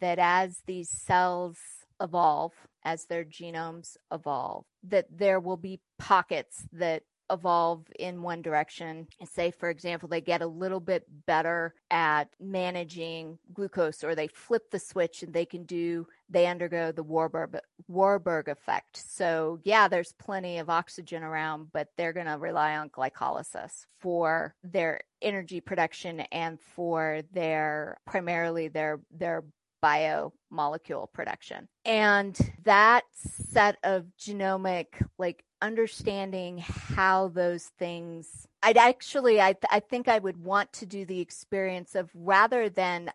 that 0.00 0.18
as 0.18 0.62
these 0.66 0.88
cells 0.88 1.58
evolve, 2.00 2.52
as 2.84 3.06
their 3.06 3.24
genomes 3.24 3.96
evolve, 4.12 4.64
that 4.82 5.06
there 5.10 5.40
will 5.40 5.56
be 5.56 5.80
pockets 5.98 6.66
that 6.72 7.02
evolve 7.30 7.86
in 7.98 8.22
one 8.22 8.42
direction. 8.42 9.06
Say, 9.24 9.50
for 9.50 9.70
example, 9.70 10.08
they 10.08 10.20
get 10.20 10.42
a 10.42 10.46
little 10.46 10.80
bit 10.80 11.04
better 11.26 11.74
at 11.90 12.28
managing 12.38 13.38
glucose, 13.54 14.04
or 14.04 14.14
they 14.14 14.28
flip 14.28 14.70
the 14.70 14.78
switch 14.78 15.22
and 15.22 15.32
they 15.32 15.46
can 15.46 15.64
do, 15.64 16.06
they 16.28 16.46
undergo 16.46 16.92
the 16.92 17.02
Warburg, 17.02 17.58
Warburg 17.88 18.48
effect. 18.48 18.96
So, 18.96 19.58
yeah, 19.64 19.88
there's 19.88 20.12
plenty 20.12 20.58
of 20.58 20.68
oxygen 20.68 21.22
around, 21.22 21.68
but 21.72 21.88
they're 21.96 22.12
going 22.12 22.26
to 22.26 22.38
rely 22.38 22.76
on 22.76 22.90
glycolysis 22.90 23.86
for 23.98 24.54
their 24.62 25.00
energy 25.22 25.60
production 25.60 26.20
and 26.32 26.60
for 26.60 27.22
their 27.32 27.96
primarily 28.06 28.68
their 28.68 29.00
their 29.10 29.44
biomolecule 29.82 31.12
production. 31.12 31.68
And 31.84 32.38
that 32.64 33.04
set 33.14 33.78
of 33.82 34.06
genomic, 34.18 34.86
like 35.18 35.44
understanding 35.60 36.58
how 36.58 37.28
those 37.28 37.64
things, 37.78 38.46
I'd 38.62 38.76
actually, 38.76 39.40
I, 39.40 39.56
I 39.70 39.80
think 39.80 40.08
I 40.08 40.18
would 40.18 40.42
want 40.42 40.72
to 40.74 40.86
do 40.86 41.04
the 41.04 41.20
experience 41.20 41.94
of 41.94 42.10
rather 42.14 42.68
than 42.68 43.10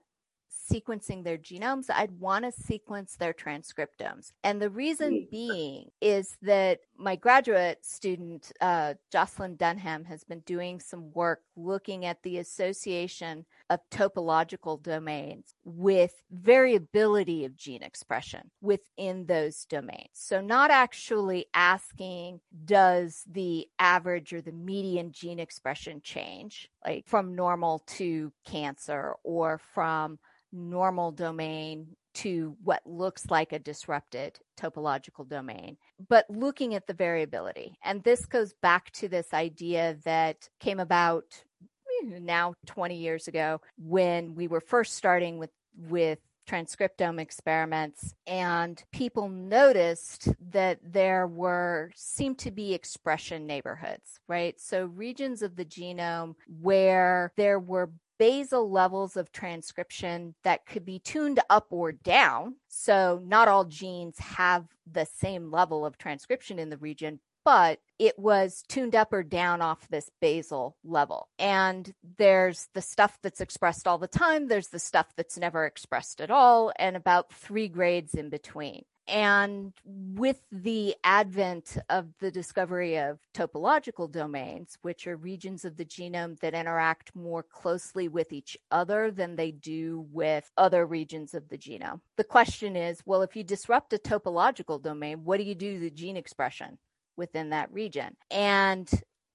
sequencing 0.71 1.23
their 1.23 1.37
genomes, 1.37 1.85
I'd 1.89 2.19
want 2.19 2.45
to 2.45 2.51
sequence 2.51 3.15
their 3.15 3.33
transcriptomes. 3.33 4.31
And 4.43 4.61
the 4.61 4.69
reason 4.69 5.13
mm. 5.13 5.29
being 5.29 5.89
is 6.01 6.37
that 6.41 6.79
my 6.97 7.15
graduate 7.15 7.85
student, 7.85 8.51
uh, 8.59 8.95
Jocelyn 9.11 9.55
Dunham, 9.55 10.05
has 10.05 10.23
been 10.23 10.41
doing 10.41 10.79
some 10.79 11.11
work 11.13 11.41
looking 11.55 12.05
at 12.05 12.21
the 12.23 12.37
association 12.37 13.45
of 13.69 13.79
topological 13.91 14.81
domains 14.81 15.55
with 15.63 16.13
variability 16.31 17.45
of 17.45 17.55
gene 17.55 17.83
expression 17.83 18.49
within 18.61 19.25
those 19.25 19.65
domains. 19.65 20.09
So, 20.13 20.41
not 20.41 20.71
actually 20.71 21.47
asking, 21.53 22.39
does 22.65 23.23
the 23.29 23.67
average 23.79 24.33
or 24.33 24.41
the 24.41 24.51
median 24.51 25.11
gene 25.11 25.39
expression 25.39 26.01
change, 26.01 26.69
like 26.85 27.07
from 27.07 27.35
normal 27.35 27.79
to 27.87 28.31
cancer 28.45 29.15
or 29.23 29.59
from 29.73 30.19
normal 30.51 31.11
domain 31.11 31.87
to 32.17 32.57
what 32.63 32.81
looks 32.85 33.27
like 33.29 33.53
a 33.53 33.59
disrupted 33.59 34.39
topological 34.59 35.27
domain, 35.27 35.77
but 36.09 36.25
looking 36.29 36.73
at 36.73 36.87
the 36.87 36.93
variability. 36.93 37.77
And 37.83 38.03
this 38.03 38.25
goes 38.25 38.53
back 38.61 38.89
to 38.93 39.07
this 39.07 39.33
idea 39.33 39.97
that 40.03 40.49
came 40.59 40.79
about 40.79 41.25
eh, 41.61 42.17
now 42.19 42.55
20 42.65 42.95
years 42.95 43.27
ago 43.27 43.61
when 43.77 44.33
we 44.33 44.47
were 44.47 44.61
first 44.61 44.95
starting 44.95 45.37
with, 45.37 45.51
with 45.89 46.17
transcriptome 46.49 47.19
experiments 47.19 48.15
and 48.25 48.81
people 48.91 49.29
noticed 49.29 50.29
that 50.51 50.79
there 50.81 51.27
were 51.27 51.91
seemed 51.95 52.39
to 52.39 52.51
be 52.51 52.73
expression 52.73 53.45
neighborhoods 53.45 54.21
right 54.29 54.57
so 54.57 54.85
regions 54.85 55.41
of 55.41 55.57
the 55.57 55.65
genome 55.65 56.35
where 56.61 57.33
there 57.35 57.59
were 57.59 57.91
basal 58.17 58.69
levels 58.69 59.17
of 59.17 59.31
transcription 59.31 60.35
that 60.43 60.65
could 60.65 60.85
be 60.85 60.99
tuned 60.99 61.39
up 61.49 61.67
or 61.69 61.91
down. 61.91 62.55
So, 62.67 63.21
not 63.25 63.47
all 63.47 63.65
genes 63.65 64.17
have 64.19 64.65
the 64.91 65.05
same 65.05 65.51
level 65.51 65.85
of 65.85 65.97
transcription 65.97 66.59
in 66.59 66.69
the 66.69 66.77
region, 66.77 67.19
but 67.47 67.79
it 67.97 68.19
was 68.19 68.63
tuned 68.67 68.95
up 68.95 69.13
or 69.13 69.23
down 69.23 69.61
off 69.61 69.87
this 69.87 70.09
basal 70.19 70.75
level. 70.83 71.29
And 71.39 71.93
there's 72.17 72.67
the 72.73 72.81
stuff 72.81 73.17
that's 73.23 73.41
expressed 73.41 73.87
all 73.87 73.97
the 73.97 74.07
time, 74.07 74.47
there's 74.47 74.67
the 74.67 74.79
stuff 74.79 75.07
that's 75.15 75.37
never 75.37 75.65
expressed 75.65 76.19
at 76.19 76.29
all, 76.29 76.73
and 76.77 76.95
about 76.95 77.31
three 77.31 77.69
grades 77.69 78.13
in 78.13 78.29
between. 78.29 78.83
And 79.07 79.73
with 79.85 80.41
the 80.51 80.95
advent 81.03 81.77
of 81.89 82.07
the 82.19 82.31
discovery 82.31 82.97
of 82.97 83.19
topological 83.33 84.11
domains, 84.11 84.77
which 84.81 85.07
are 85.07 85.15
regions 85.15 85.65
of 85.65 85.77
the 85.77 85.85
genome 85.85 86.39
that 86.39 86.53
interact 86.53 87.15
more 87.15 87.43
closely 87.43 88.07
with 88.07 88.33
each 88.33 88.57
other 88.71 89.11
than 89.11 89.35
they 89.35 89.51
do 89.51 90.05
with 90.11 90.51
other 90.57 90.85
regions 90.85 91.33
of 91.33 91.47
the 91.49 91.57
genome, 91.57 92.01
the 92.17 92.23
question 92.23 92.75
is 92.75 93.01
well, 93.05 93.21
if 93.21 93.35
you 93.35 93.43
disrupt 93.43 93.93
a 93.93 93.97
topological 93.97 94.81
domain, 94.81 95.23
what 95.23 95.37
do 95.37 95.43
you 95.43 95.55
do 95.55 95.75
to 95.75 95.79
the 95.79 95.89
gene 95.89 96.17
expression? 96.17 96.77
within 97.17 97.49
that 97.49 97.73
region. 97.73 98.15
And 98.31 98.89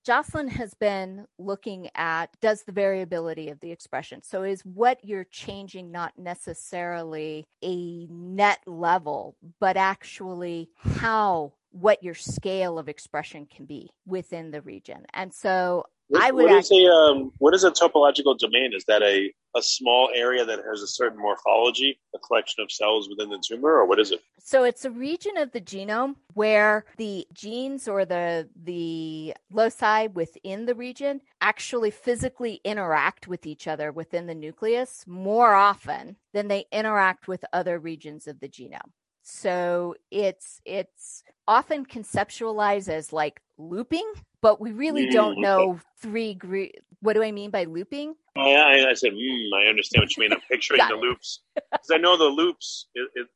Jocelyn 0.04 0.48
has 0.48 0.74
been 0.74 1.26
looking 1.38 1.88
at 1.94 2.28
does 2.40 2.62
the 2.62 2.72
variability 2.72 3.48
of 3.50 3.60
the 3.60 3.70
expression. 3.70 4.22
So, 4.22 4.42
is 4.42 4.64
what 4.64 5.04
you're 5.04 5.24
changing 5.24 5.92
not 5.92 6.12
necessarily 6.18 7.46
a 7.62 8.06
net 8.06 8.58
level, 8.66 9.36
but 9.60 9.76
actually 9.76 10.70
how 10.76 11.52
what 11.72 12.02
your 12.02 12.14
scale 12.14 12.78
of 12.78 12.88
expression 12.88 13.46
can 13.46 13.64
be 13.64 13.90
within 14.06 14.50
the 14.50 14.60
region. 14.60 15.06
And 15.14 15.32
so 15.32 15.86
what, 16.12 16.22
I 16.22 16.30
would 16.30 16.44
what 16.44 16.58
is 16.58 16.70
a 16.70 16.86
um, 16.86 17.32
what 17.38 17.54
is 17.54 17.64
a 17.64 17.70
topological 17.70 18.38
domain? 18.38 18.72
Is 18.74 18.84
that 18.84 19.02
a 19.02 19.32
a 19.54 19.62
small 19.62 20.10
area 20.14 20.44
that 20.44 20.60
has 20.64 20.82
a 20.82 20.86
certain 20.86 21.18
morphology, 21.18 21.98
a 22.14 22.18
collection 22.18 22.62
of 22.62 22.70
cells 22.70 23.08
within 23.08 23.30
the 23.30 23.42
tumor, 23.46 23.70
or 23.70 23.86
what 23.86 23.98
is 23.98 24.10
it? 24.10 24.20
So 24.38 24.64
it's 24.64 24.84
a 24.84 24.90
region 24.90 25.36
of 25.36 25.52
the 25.52 25.60
genome 25.60 26.16
where 26.34 26.84
the 26.98 27.26
genes 27.32 27.88
or 27.88 28.04
the 28.04 28.48
the 28.62 29.34
loci 29.50 30.08
within 30.08 30.66
the 30.66 30.74
region 30.74 31.22
actually 31.40 31.90
physically 31.90 32.60
interact 32.64 33.26
with 33.26 33.46
each 33.46 33.66
other 33.66 33.90
within 33.90 34.26
the 34.26 34.34
nucleus 34.34 35.04
more 35.06 35.54
often 35.54 36.16
than 36.34 36.48
they 36.48 36.66
interact 36.72 37.26
with 37.26 37.44
other 37.52 37.78
regions 37.78 38.26
of 38.26 38.40
the 38.40 38.48
genome. 38.48 38.90
So 39.22 39.94
it's 40.10 40.60
it's 40.64 41.22
often 41.48 41.86
conceptualized 41.86 42.88
as 42.88 43.12
like 43.12 43.40
looping, 43.56 44.10
but 44.42 44.60
we 44.60 44.72
really 44.72 45.06
mm, 45.06 45.12
don't 45.12 45.40
know 45.40 45.80
three. 46.00 46.34
Gre- 46.34 46.76
what 47.00 47.14
do 47.14 47.22
I 47.22 47.32
mean 47.32 47.50
by 47.50 47.64
looping? 47.64 48.14
Oh, 48.36 48.50
yeah, 48.50 48.64
I, 48.64 48.90
I 48.90 48.94
said, 48.94 49.12
mm, 49.12 49.48
I 49.54 49.68
understand 49.68 50.02
what 50.02 50.16
you 50.16 50.20
mean. 50.22 50.32
I'm 50.32 50.40
picturing 50.50 50.80
the 50.88 50.96
loops 50.96 51.40
because 51.54 51.90
I 51.92 51.96
know 51.96 52.16
the 52.16 52.24
loops. 52.24 52.88
It, 52.94 53.08
it, 53.14 53.26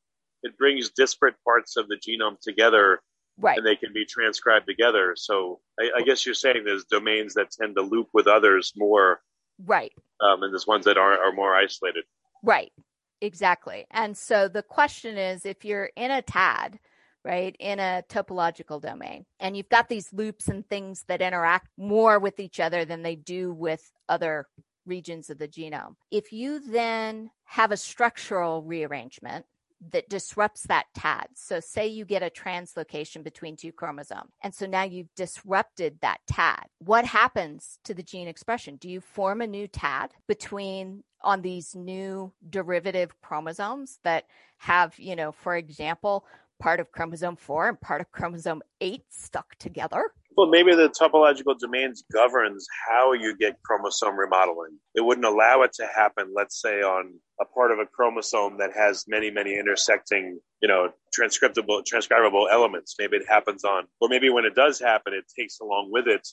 it 0.42 0.58
brings 0.58 0.90
disparate 0.90 1.36
parts 1.44 1.76
of 1.76 1.88
the 1.88 1.96
genome 1.96 2.38
together, 2.40 3.00
right? 3.38 3.56
And 3.56 3.66
they 3.66 3.76
can 3.76 3.92
be 3.92 4.04
transcribed 4.04 4.66
together. 4.66 5.14
So 5.16 5.60
I, 5.80 5.90
I 5.98 6.02
guess 6.02 6.26
you're 6.26 6.34
saying 6.34 6.64
there's 6.64 6.84
domains 6.84 7.34
that 7.34 7.50
tend 7.50 7.76
to 7.76 7.82
loop 7.82 8.08
with 8.12 8.26
others 8.26 8.72
more, 8.76 9.20
right? 9.64 9.92
Um, 10.20 10.42
and 10.42 10.52
there's 10.52 10.66
ones 10.66 10.84
that 10.86 10.98
are 10.98 11.18
are 11.18 11.32
more 11.32 11.54
isolated, 11.54 12.04
right? 12.42 12.72
Exactly. 13.20 13.86
And 13.90 14.16
so 14.16 14.48
the 14.48 14.62
question 14.62 15.16
is, 15.16 15.46
if 15.46 15.64
you're 15.64 15.90
in 15.96 16.10
a 16.10 16.20
TAD 16.20 16.78
right, 17.26 17.56
in 17.58 17.78
a 17.80 18.04
topological 18.08 18.80
domain. 18.80 19.26
And 19.40 19.56
you've 19.56 19.68
got 19.68 19.88
these 19.88 20.12
loops 20.12 20.48
and 20.48 20.66
things 20.66 21.04
that 21.08 21.20
interact 21.20 21.68
more 21.76 22.18
with 22.18 22.38
each 22.38 22.60
other 22.60 22.84
than 22.84 23.02
they 23.02 23.16
do 23.16 23.52
with 23.52 23.90
other 24.08 24.46
regions 24.86 25.28
of 25.28 25.38
the 25.38 25.48
genome. 25.48 25.96
If 26.10 26.32
you 26.32 26.60
then 26.60 27.30
have 27.44 27.72
a 27.72 27.76
structural 27.76 28.62
rearrangement, 28.62 29.44
that 29.92 30.08
disrupts 30.08 30.62
that 30.62 30.86
TAD. 30.94 31.28
So, 31.34 31.60
say 31.60 31.86
you 31.86 32.04
get 32.04 32.22
a 32.22 32.30
translocation 32.30 33.22
between 33.22 33.56
two 33.56 33.72
chromosomes, 33.72 34.32
and 34.42 34.54
so 34.54 34.66
now 34.66 34.84
you've 34.84 35.14
disrupted 35.14 35.98
that 36.00 36.18
TAD. 36.26 36.64
What 36.78 37.04
happens 37.04 37.78
to 37.84 37.92
the 37.92 38.02
gene 38.02 38.26
expression? 38.26 38.76
Do 38.76 38.88
you 38.88 39.00
form 39.00 39.42
a 39.42 39.46
new 39.46 39.68
TAD 39.68 40.12
between 40.26 41.04
on 41.22 41.42
these 41.42 41.74
new 41.74 42.32
derivative 42.48 43.20
chromosomes 43.20 43.98
that 44.04 44.24
have, 44.58 44.98
you 44.98 45.16
know, 45.16 45.32
for 45.32 45.56
example, 45.56 46.24
part 46.58 46.80
of 46.80 46.90
chromosome 46.92 47.36
4 47.36 47.68
and 47.68 47.80
part 47.80 48.00
of 48.00 48.10
chromosome 48.12 48.62
8 48.80 49.02
stuck 49.08 49.54
together. 49.56 50.12
Well, 50.36 50.48
maybe 50.48 50.74
the 50.74 50.90
topological 50.90 51.58
domains 51.58 52.04
governs 52.12 52.66
how 52.86 53.14
you 53.14 53.34
get 53.38 53.56
chromosome 53.64 54.18
remodeling. 54.18 54.78
It 54.94 55.00
wouldn't 55.00 55.24
allow 55.24 55.62
it 55.62 55.72
to 55.74 55.86
happen, 55.86 56.32
let's 56.36 56.60
say, 56.60 56.82
on 56.82 57.14
a 57.40 57.46
part 57.46 57.70
of 57.70 57.78
a 57.78 57.86
chromosome 57.86 58.58
that 58.58 58.72
has 58.76 59.04
many, 59.08 59.30
many 59.30 59.58
intersecting, 59.58 60.38
you 60.60 60.68
know, 60.68 60.90
transcriptable, 61.18 61.82
transcribable 61.86 62.48
elements. 62.52 62.96
Maybe 62.98 63.16
it 63.16 63.26
happens 63.26 63.64
on, 63.64 63.84
or 64.00 64.10
maybe 64.10 64.28
when 64.28 64.44
it 64.44 64.54
does 64.54 64.78
happen, 64.78 65.14
it 65.14 65.24
takes 65.38 65.60
along 65.60 65.88
with 65.90 66.06
it 66.06 66.28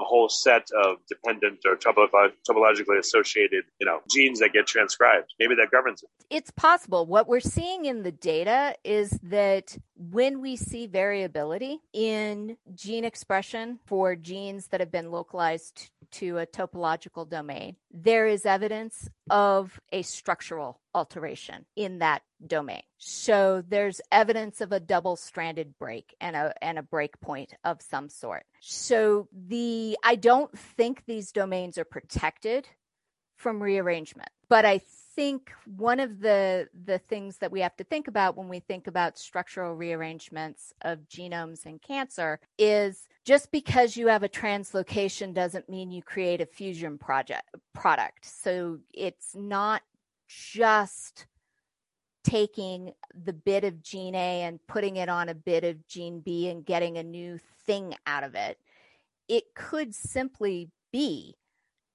a 0.00 0.04
whole 0.04 0.28
set 0.28 0.68
of 0.84 0.96
dependent 1.08 1.60
or 1.66 1.76
topologically 1.76 2.98
associated, 2.98 3.64
you 3.78 3.86
know, 3.86 4.00
genes 4.10 4.40
that 4.40 4.52
get 4.52 4.66
transcribed. 4.66 5.34
Maybe 5.38 5.54
that 5.56 5.70
governs 5.70 6.02
it. 6.02 6.08
It's 6.30 6.50
possible. 6.50 7.06
What 7.06 7.28
we're 7.28 7.40
seeing 7.40 7.84
in 7.84 8.02
the 8.02 8.12
data 8.12 8.76
is 8.82 9.10
that 9.24 9.76
when 10.00 10.40
we 10.40 10.56
see 10.56 10.86
variability 10.86 11.78
in 11.92 12.56
gene 12.74 13.04
expression 13.04 13.78
for 13.84 14.16
genes 14.16 14.68
that 14.68 14.80
have 14.80 14.90
been 14.90 15.10
localized 15.10 15.90
to 16.12 16.38
a 16.38 16.46
topological 16.46 17.28
domain, 17.28 17.76
there 17.92 18.26
is 18.26 18.46
evidence 18.46 19.10
of 19.28 19.78
a 19.92 20.00
structural 20.00 20.80
alteration 20.94 21.66
in 21.76 21.98
that 21.98 22.22
domain. 22.44 22.82
So 22.96 23.62
there's 23.68 24.00
evidence 24.10 24.62
of 24.62 24.72
a 24.72 24.80
double 24.80 25.16
stranded 25.16 25.78
break 25.78 26.14
and 26.18 26.34
a 26.34 26.54
and 26.62 26.78
a 26.78 26.82
break 26.82 27.20
point 27.20 27.52
of 27.62 27.82
some 27.82 28.08
sort. 28.08 28.44
So 28.60 29.28
the 29.32 29.98
I 30.02 30.16
don't 30.16 30.56
think 30.58 31.04
these 31.04 31.30
domains 31.30 31.76
are 31.76 31.84
protected 31.84 32.66
from 33.36 33.62
rearrangement, 33.62 34.30
but 34.48 34.64
I 34.64 34.80
think 35.14 35.50
one 35.76 36.00
of 36.00 36.20
the 36.20 36.68
the 36.84 36.98
things 36.98 37.38
that 37.38 37.50
we 37.50 37.60
have 37.60 37.76
to 37.76 37.84
think 37.84 38.08
about 38.08 38.36
when 38.36 38.48
we 38.48 38.60
think 38.60 38.86
about 38.86 39.18
structural 39.18 39.74
rearrangements 39.74 40.72
of 40.82 41.00
genomes 41.08 41.66
in 41.66 41.78
cancer 41.78 42.38
is 42.58 43.08
just 43.24 43.50
because 43.50 43.96
you 43.96 44.06
have 44.06 44.22
a 44.22 44.28
translocation 44.28 45.34
doesn't 45.34 45.68
mean 45.68 45.90
you 45.90 46.02
create 46.02 46.40
a 46.40 46.46
fusion 46.46 46.98
project 46.98 47.48
product. 47.74 48.24
So 48.24 48.78
it's 48.92 49.34
not 49.34 49.82
just 50.28 51.26
taking 52.22 52.92
the 53.24 53.32
bit 53.32 53.64
of 53.64 53.82
gene 53.82 54.14
A 54.14 54.42
and 54.42 54.60
putting 54.66 54.96
it 54.96 55.08
on 55.08 55.28
a 55.28 55.34
bit 55.34 55.64
of 55.64 55.86
gene 55.86 56.20
B 56.20 56.48
and 56.48 56.64
getting 56.64 56.98
a 56.98 57.02
new 57.02 57.38
thing 57.66 57.94
out 58.06 58.24
of 58.24 58.34
it. 58.34 58.58
It 59.28 59.54
could 59.54 59.94
simply 59.94 60.70
be 60.92 61.36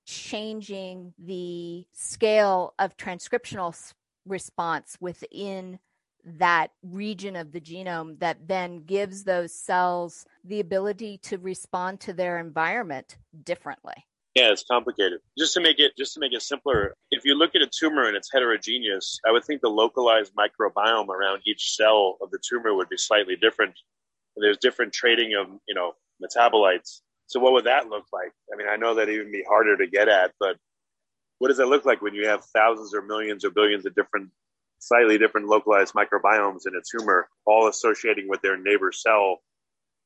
changing 0.05 1.13
the 1.17 1.85
scale 1.91 2.73
of 2.79 2.97
transcriptional 2.97 3.93
response 4.25 4.97
within 4.99 5.79
that 6.25 6.71
region 6.81 7.35
of 7.35 7.51
the 7.51 7.61
genome 7.61 8.19
that 8.19 8.47
then 8.47 8.83
gives 8.83 9.23
those 9.23 9.53
cells 9.53 10.25
the 10.43 10.59
ability 10.59 11.19
to 11.19 11.37
respond 11.37 11.99
to 11.99 12.13
their 12.13 12.39
environment 12.39 13.17
differently. 13.43 13.93
Yeah, 14.33 14.51
it's 14.51 14.65
complicated. 14.69 15.19
Just 15.37 15.53
to 15.53 15.61
make 15.61 15.79
it 15.79 15.93
just 15.97 16.13
to 16.15 16.19
make 16.19 16.33
it 16.33 16.41
simpler, 16.41 16.93
if 17.09 17.23
you 17.23 17.35
look 17.35 17.55
at 17.55 17.61
a 17.61 17.67
tumor 17.67 18.07
and 18.07 18.17
it's 18.17 18.29
heterogeneous, 18.33 19.19
I 19.25 19.31
would 19.31 19.45
think 19.45 19.61
the 19.61 19.69
localized 19.69 20.33
microbiome 20.35 21.07
around 21.07 21.41
each 21.45 21.75
cell 21.75 22.17
of 22.21 22.31
the 22.31 22.39
tumor 22.47 22.73
would 22.73 22.89
be 22.89 22.97
slightly 22.97 23.37
different. 23.37 23.73
There's 24.35 24.57
different 24.57 24.91
trading 24.91 25.35
of, 25.35 25.47
you 25.67 25.73
know, 25.73 25.93
metabolites. 26.21 27.01
So 27.27 27.39
what 27.39 27.53
would 27.53 27.65
that 27.65 27.89
look 27.89 28.05
like? 28.13 28.31
I 28.53 28.57
mean, 28.57 28.67
I 28.69 28.75
know 28.75 28.95
that 28.95 29.09
even 29.09 29.31
be 29.31 29.43
harder 29.47 29.77
to 29.77 29.87
get 29.87 30.07
at, 30.07 30.31
but 30.39 30.57
what 31.39 31.49
does 31.49 31.59
it 31.59 31.67
look 31.67 31.85
like 31.85 32.01
when 32.01 32.13
you 32.13 32.27
have 32.27 32.45
thousands 32.45 32.93
or 32.93 33.01
millions 33.01 33.43
or 33.43 33.49
billions 33.49 33.85
of 33.85 33.95
different 33.95 34.29
slightly 34.79 35.17
different 35.17 35.47
localized 35.47 35.93
microbiomes 35.93 36.67
in 36.67 36.75
a 36.75 36.81
tumor 36.91 37.27
all 37.45 37.67
associating 37.67 38.29
with 38.29 38.41
their 38.41 38.57
neighbor 38.57 38.91
cell 38.91 39.39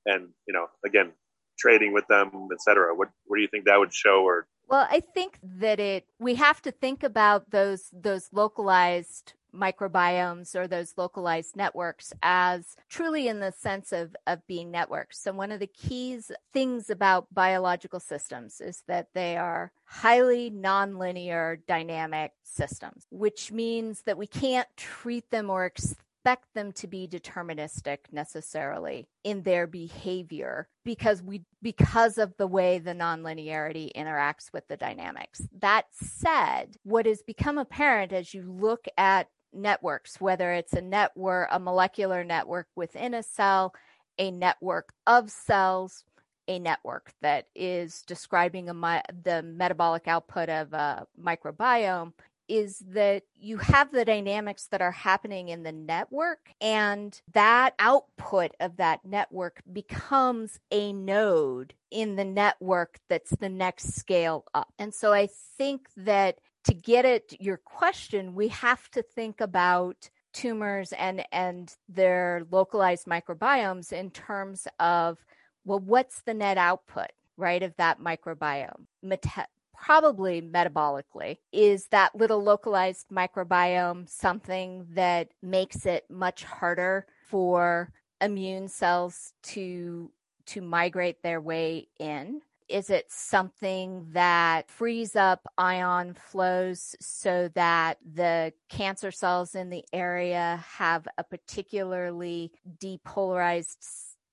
and, 0.06 0.30
you 0.48 0.54
know, 0.54 0.68
again, 0.86 1.12
trading 1.58 1.92
with 1.94 2.08
them, 2.08 2.48
et 2.52 2.62
cetera? 2.62 2.96
What 2.96 3.10
what 3.26 3.38
do 3.38 3.42
you 3.42 3.48
think 3.50 3.66
that 3.66 3.80
would 3.80 3.94
show 3.94 4.24
or 4.24 4.48
well, 4.70 4.88
I 4.90 5.00
think 5.00 5.40
that 5.42 5.80
it 5.80 6.06
we 6.20 6.36
have 6.36 6.62
to 6.62 6.72
think 6.72 7.04
about 7.04 7.50
those 7.50 7.90
those 7.92 8.30
localized 8.32 9.34
microbiomes 9.54 10.56
or 10.56 10.68
those 10.68 10.94
localized 10.98 11.56
networks 11.56 12.14
as 12.22 12.76
truly 12.90 13.28
in 13.28 13.40
the 13.40 13.52
sense 13.52 13.92
of, 13.92 14.16
of 14.28 14.46
being 14.48 14.72
networks. 14.72 15.20
So 15.20 15.32
one 15.32 15.52
of 15.52 15.60
the 15.60 15.68
keys 15.68 16.32
things 16.54 16.90
about 16.90 17.34
biological 17.34 18.00
systems 18.00 18.62
is 18.62 18.84
that 18.88 19.10
they 19.14 19.38
are 19.38 19.72
highly 19.86 20.52
nonlinear 20.52 21.60
dynamic 21.68 22.32
systems, 22.44 23.06
which 23.10 23.52
means 23.52 24.02
that 24.04 24.18
we 24.18 24.28
can't 24.28 24.68
treat 24.78 25.30
them 25.30 25.50
or 25.50 25.66
expect 25.66 26.54
them 26.54 26.72
to 26.74 26.88
be 26.88 27.08
deterministic 27.08 28.00
necessarily 28.12 29.08
in 29.24 29.42
their 29.44 29.68
behavior 29.68 30.68
because 30.84 31.24
we 31.24 31.44
because 31.62 32.18
of 32.18 32.36
the 32.38 32.48
way 32.48 32.80
the 32.80 32.94
nonlinearity 32.94 33.92
interacts 33.96 34.52
with 34.52 34.68
the 34.68 34.78
dynamics. 34.78 35.42
That 35.60 35.86
said, 35.92 36.76
what 36.84 37.06
has 37.06 37.22
become 37.22 37.58
apparent 37.58 38.12
as 38.12 38.34
you 38.34 38.44
look 38.44 38.86
at 38.98 39.28
networks, 39.54 40.20
whether 40.20 40.52
it's 40.54 40.74
a 40.74 40.82
network, 40.82 41.48
a 41.52 41.60
molecular 41.60 42.24
network 42.24 42.68
within 42.76 43.14
a 43.14 43.24
cell, 43.24 43.74
a 44.18 44.32
network 44.32 44.94
of 45.08 45.32
cells, 45.32 46.04
a 46.48 46.60
network 46.60 47.14
that 47.22 47.46
is 47.56 48.02
describing 48.04 48.70
a, 48.70 49.02
the 49.24 49.44
metabolic 49.44 50.08
output 50.08 50.50
of 50.50 50.74
a 50.74 51.06
microbiome 51.22 52.14
is 52.48 52.80
that 52.90 53.22
you 53.40 53.58
have 53.58 53.92
the 53.92 54.04
dynamics 54.04 54.68
that 54.72 54.82
are 54.82 54.92
happening 54.92 55.50
in 55.50 55.62
the 55.62 55.72
network, 55.72 56.50
and 56.60 57.22
that 57.34 57.76
output 57.78 58.52
of 58.60 58.78
that 58.78 59.06
network 59.06 59.62
becomes 59.72 60.60
a 60.72 60.92
node 60.92 61.76
in 61.92 62.16
the 62.16 62.26
network 62.26 63.00
that's 63.08 63.36
the 63.38 63.50
next 63.50 63.94
scale 63.94 64.46
up. 64.56 64.74
And 64.80 64.94
so 64.94 65.14
I 65.14 65.30
think 65.58 65.88
that 65.96 66.40
to 66.66 66.74
get 66.74 67.06
at 67.06 67.42
your 67.42 67.58
question, 67.58 68.36
we 68.36 68.50
have 68.50 68.90
to 68.92 69.02
think 69.02 69.42
about 69.42 70.10
tumors 70.32 70.94
and 70.94 71.26
and 71.32 71.76
their 71.88 72.46
localized 72.52 73.08
microbiomes 73.08 73.92
in 73.92 74.12
terms 74.12 74.68
of 74.80 75.18
well 75.66 75.80
what's 75.80 76.22
the 76.22 76.36
net 76.36 76.56
output 76.56 77.08
right 77.36 77.64
of 77.64 77.76
that 77.78 78.00
microbiome 78.00 78.86
Meta- 79.02 79.48
probably 79.80 80.42
metabolically. 80.42 81.38
Is 81.52 81.88
that 81.88 82.16
little 82.16 82.44
localized 82.44 83.08
microbiome 83.10 84.10
something 84.10 84.86
that 84.92 85.30
makes 85.42 85.86
it 85.86 86.06
much 86.10 86.44
harder 86.44 87.06
for 87.28 87.92
immune 88.22 88.68
cells 88.68 89.34
to 89.44 90.12
to 90.48 90.62
migrate 90.62 91.24
their 91.24 91.40
way 91.40 91.88
in? 92.00 92.42
Is 92.70 92.92
it 92.92 93.06
something 93.10 94.06
that 94.12 94.70
frees 94.70 95.16
up 95.16 95.48
ion 95.58 96.14
flows 96.14 96.96
so 97.02 97.50
that 97.56 97.98
the 98.14 98.54
cancer 98.70 99.10
cells 99.10 99.56
in 99.56 99.72
the 99.72 99.84
area 99.92 100.64
have 100.78 101.08
a 101.18 101.24
particularly 101.24 102.52
depolarized 102.78 103.78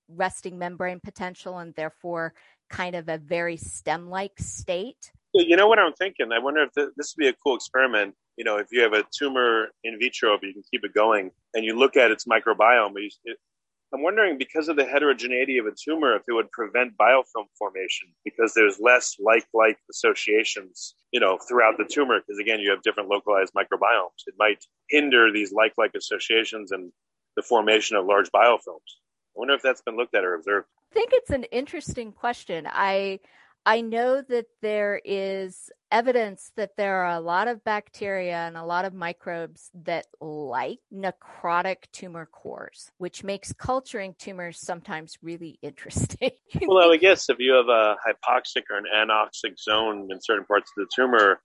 resting 0.07 0.59
membrane 0.59 0.99
potential 0.99 1.57
and 1.57 1.73
therefore 1.75 2.33
kind 2.69 2.95
of 2.95 3.09
a 3.09 3.17
very 3.17 3.57
stem 3.57 4.07
like 4.09 4.37
state? 4.37 5.11
You 5.33 5.57
know 5.57 5.67
what 5.67 5.79
I'm 5.79 5.93
thinking? 5.93 6.31
I 6.31 6.39
wonder 6.39 6.61
if 6.63 6.73
this 6.73 7.15
would 7.17 7.21
be 7.21 7.27
a 7.27 7.33
cool 7.43 7.55
experiment. 7.55 8.13
You 8.37 8.43
know, 8.43 8.57
if 8.57 8.67
you 8.71 8.81
have 8.81 8.93
a 8.93 9.03
tumor 9.17 9.69
in 9.83 9.97
vitro, 9.99 10.37
but 10.39 10.45
you 10.45 10.53
can 10.53 10.63
keep 10.71 10.83
it 10.83 10.93
going, 10.93 11.31
and 11.55 11.65
you 11.65 11.75
look 11.75 11.97
at 11.97 12.11
its 12.11 12.25
microbiome. 12.25 12.93
I'm 13.93 14.03
wondering 14.03 14.37
because 14.37 14.67
of 14.67 14.75
the 14.75 14.85
heterogeneity 14.85 15.57
of 15.57 15.65
a 15.65 15.71
tumor, 15.71 16.15
if 16.15 16.23
it 16.27 16.33
would 16.33 16.51
prevent 16.51 16.97
biofilm 16.97 17.45
formation 17.57 18.09
because 18.25 18.53
there's 18.53 18.79
less 18.79 19.15
like-like 19.19 19.77
associations, 19.89 20.95
you 21.11 21.19
know, 21.19 21.37
throughout 21.47 21.77
the 21.77 21.85
tumor. 21.85 22.19
Because 22.19 22.39
again, 22.39 22.59
you 22.59 22.71
have 22.71 22.81
different 22.81 23.09
localized 23.09 23.53
microbiomes. 23.53 24.27
It 24.27 24.35
might 24.37 24.65
hinder 24.89 25.31
these 25.31 25.53
like-like 25.53 25.95
associations 25.95 26.71
and 26.71 26.91
the 27.37 27.41
formation 27.41 27.95
of 27.95 28.05
large 28.05 28.29
biofilms. 28.31 28.59
I 28.67 29.35
wonder 29.35 29.53
if 29.53 29.61
that's 29.61 29.81
been 29.81 29.95
looked 29.95 30.15
at 30.15 30.25
or 30.25 30.35
observed. 30.35 30.67
I 30.91 30.93
think 30.93 31.11
it's 31.13 31.29
an 31.29 31.43
interesting 31.45 32.11
question. 32.11 32.67
I 32.69 33.19
I 33.65 33.81
know 33.81 34.21
that 34.21 34.47
there 34.61 35.01
is 35.03 35.69
evidence 35.91 36.51
that 36.55 36.75
there 36.77 37.03
are 37.03 37.15
a 37.15 37.19
lot 37.19 37.47
of 37.47 37.63
bacteria 37.63 38.35
and 38.35 38.57
a 38.57 38.65
lot 38.65 38.85
of 38.85 38.93
microbes 38.93 39.69
that 39.73 40.07
like 40.21 40.79
necrotic 40.93 41.83
tumor 41.91 42.27
cores, 42.31 42.91
which 42.97 43.23
makes 43.23 43.53
culturing 43.53 44.15
tumors 44.19 44.59
sometimes 44.59 45.17
really 45.21 45.59
interesting. 45.61 46.31
well, 46.67 46.91
I 46.91 46.97
guess 46.97 47.29
if 47.29 47.37
you 47.39 47.53
have 47.53 47.69
a 47.69 47.95
hypoxic 48.07 48.63
or 48.69 48.77
an 48.77 48.85
anoxic 48.93 49.59
zone 49.59 50.07
in 50.11 50.19
certain 50.21 50.45
parts 50.45 50.71
of 50.77 50.85
the 50.85 50.89
tumor, 50.95 51.41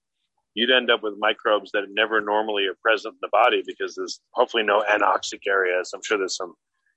you'd 0.55 0.71
end 0.71 0.91
up 0.91 1.03
with 1.03 1.15
microbes 1.19 1.71
that 1.73 1.85
never 1.91 2.21
normally 2.21 2.67
are 2.67 2.77
present 2.83 3.15
in 3.15 3.19
the 3.23 3.29
body 3.33 3.63
because 3.67 3.95
there's 3.95 4.21
hopefully 4.33 4.63
no 4.63 4.83
anoxic 4.83 5.41
areas. 5.47 5.93
I'm 5.95 6.03
sure 6.03 6.19
there's 6.19 6.37
some 6.37 6.55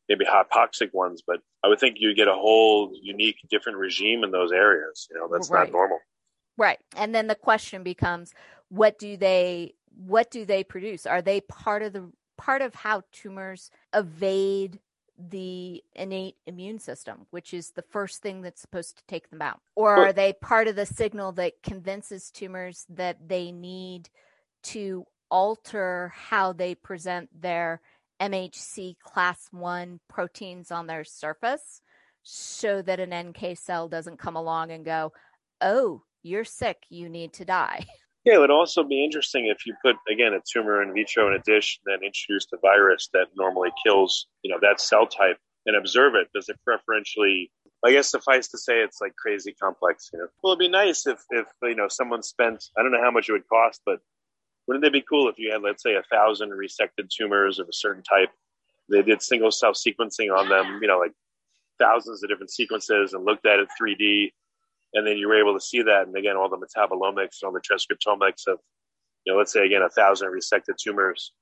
maybe 0.10 0.26
hypoxic 0.26 0.94
ones, 0.94 1.24
but 1.26 1.40
I 1.64 1.68
would 1.68 1.80
think 1.80 1.96
you 2.00 2.14
get 2.14 2.28
a 2.28 2.34
whole 2.34 2.92
unique, 3.02 3.38
different 3.50 3.78
regime 3.78 4.24
in 4.24 4.32
those 4.32 4.52
areas. 4.52 5.08
You 5.10 5.18
know, 5.18 5.28
that's 5.32 5.50
right. 5.50 5.68
not 5.68 5.72
normal. 5.72 6.00
Right. 6.58 6.80
And 6.96 7.14
then 7.14 7.28
the 7.28 7.36
question 7.36 7.84
becomes, 7.84 8.34
what 8.70 8.98
do 8.98 9.18
they, 9.18 9.74
what 9.96 10.32
do 10.32 10.46
they 10.46 10.64
produce? 10.64 11.06
Are 11.06 11.22
they 11.22 11.42
part 11.42 11.84
of 11.84 11.94
the, 11.94 12.12
part 12.38 12.62
of 12.62 12.76
how 12.76 13.04
tumors 13.12 13.72
evade 13.94 14.80
the 15.18 15.84
innate 15.96 16.36
immune 16.46 16.80
system, 16.80 17.26
which 17.30 17.54
is 17.54 17.72
the 17.72 17.82
first 17.82 18.22
thing 18.22 18.42
that's 18.42 18.62
supposed 18.62 18.98
to 18.98 19.04
take 19.08 19.30
them 19.30 19.42
out? 19.42 19.60
Or 19.76 20.08
are 20.08 20.14
they 20.14 20.34
part 20.34 20.68
of 20.68 20.76
the 20.76 20.86
signal 20.86 21.32
that 21.34 21.64
convinces 21.64 22.32
tumors 22.32 22.86
that 22.90 23.28
they 23.28 23.52
need 23.52 24.10
to 24.64 25.06
alter 25.30 26.14
how 26.16 26.54
they 26.54 26.76
present 26.76 27.30
their 27.42 27.82
MHC 28.22 28.98
class 29.00 29.48
1 29.52 30.00
proteins 30.08 30.72
on 30.72 30.88
their 30.88 31.04
surface 31.04 31.82
so 32.24 32.82
that 32.82 33.00
an 33.00 33.14
NK 33.30 33.58
cell 33.58 33.88
doesn't 33.88 34.20
come 34.20 34.36
along 34.36 34.72
and 34.72 34.84
go, 34.86 35.14
oh, 35.62 36.02
you're 36.26 36.44
sick, 36.44 36.78
you 36.90 37.10
need 37.10 37.34
to 37.34 37.46
die. 37.46 37.86
Yeah, 38.26 38.38
it 38.38 38.40
would 38.40 38.50
also 38.50 38.82
be 38.82 39.06
interesting 39.06 39.46
if 39.46 39.68
you 39.68 39.76
put 39.84 39.98
again 40.12 40.34
a 40.34 40.40
tumor 40.52 40.82
in 40.82 40.96
vitro 40.96 41.28
in 41.28 41.36
a 41.36 41.44
dish, 41.44 41.80
and 41.86 41.94
then 41.94 42.04
introduce 42.04 42.48
the 42.48 42.58
virus 42.58 43.08
that 43.14 43.28
normally 43.38 43.70
kills, 43.86 44.26
you 44.42 44.50
know, 44.50 44.58
that 44.64 44.82
cell 44.82 45.06
type, 45.06 45.38
and 45.68 45.76
observe 45.76 46.16
it. 46.16 46.28
Does 46.34 46.50
it 46.50 46.58
preferentially? 46.66 47.52
I 47.86 47.92
guess 47.92 48.10
suffice 48.10 48.48
to 48.48 48.58
say, 48.58 48.80
it's 48.80 49.00
like 49.00 49.16
crazy 49.16 49.54
complex. 49.62 50.10
You 50.12 50.22
know, 50.22 50.28
well, 50.42 50.54
it'd 50.54 50.60
be 50.60 50.68
nice 50.68 51.06
if 51.06 51.20
if 51.30 51.46
you 51.62 51.76
know 51.76 51.88
someone 51.88 52.24
spent 52.24 52.66
I 52.76 52.82
don't 52.82 52.92
know 52.92 53.04
how 53.04 53.12
much 53.12 53.30
it 53.30 53.34
would 53.34 53.48
cost, 53.48 53.82
but 53.86 54.00
wouldn't 54.68 54.86
it 54.86 54.94
be 54.94 55.06
cool 55.08 55.30
if 55.30 55.38
you 55.38 55.52
had, 55.52 55.62
let's 55.62 55.84
say, 55.84 55.94
a 55.94 56.04
thousand 56.12 56.50
resected 56.50 57.10
tumors 57.16 57.60
of 57.60 57.70
a 57.70 57.74
certain 57.74 58.02
type? 58.02 58.30
They 58.90 59.02
did 59.02 59.22
single 59.22 59.52
cell 59.52 59.74
sequencing 59.74 60.36
on 60.36 60.50
them, 60.50 60.80
you 60.82 60.88
know, 60.88 60.98
like 60.98 61.14
thousands 61.80 62.24
of 62.24 62.30
different 62.30 62.52
sequences 62.52 63.14
and 63.14 63.26
looked 63.26 63.46
at 63.46 63.60
it 63.60 63.68
3D. 63.80 64.32
And 64.96 65.06
then 65.06 65.18
you 65.18 65.28
were 65.28 65.40
able 65.40 65.54
to 65.54 65.64
see 65.64 65.82
that. 65.84 66.08
And 66.08 66.16
again, 66.16 66.36
all 66.38 66.50
the 66.50 66.58
metabolomics, 66.58 67.42
and 67.42 67.48
all 67.48 67.52
the 67.52 67.62
transcriptomics 67.62 68.48
of 68.48 68.60
you 69.26 69.34
know, 69.34 69.38
let's 69.38 69.52
say 69.52 69.66
again, 69.66 69.82
a 69.82 69.90
thousand 69.90 70.30
resected 70.30 70.78
tumors, 70.78 71.34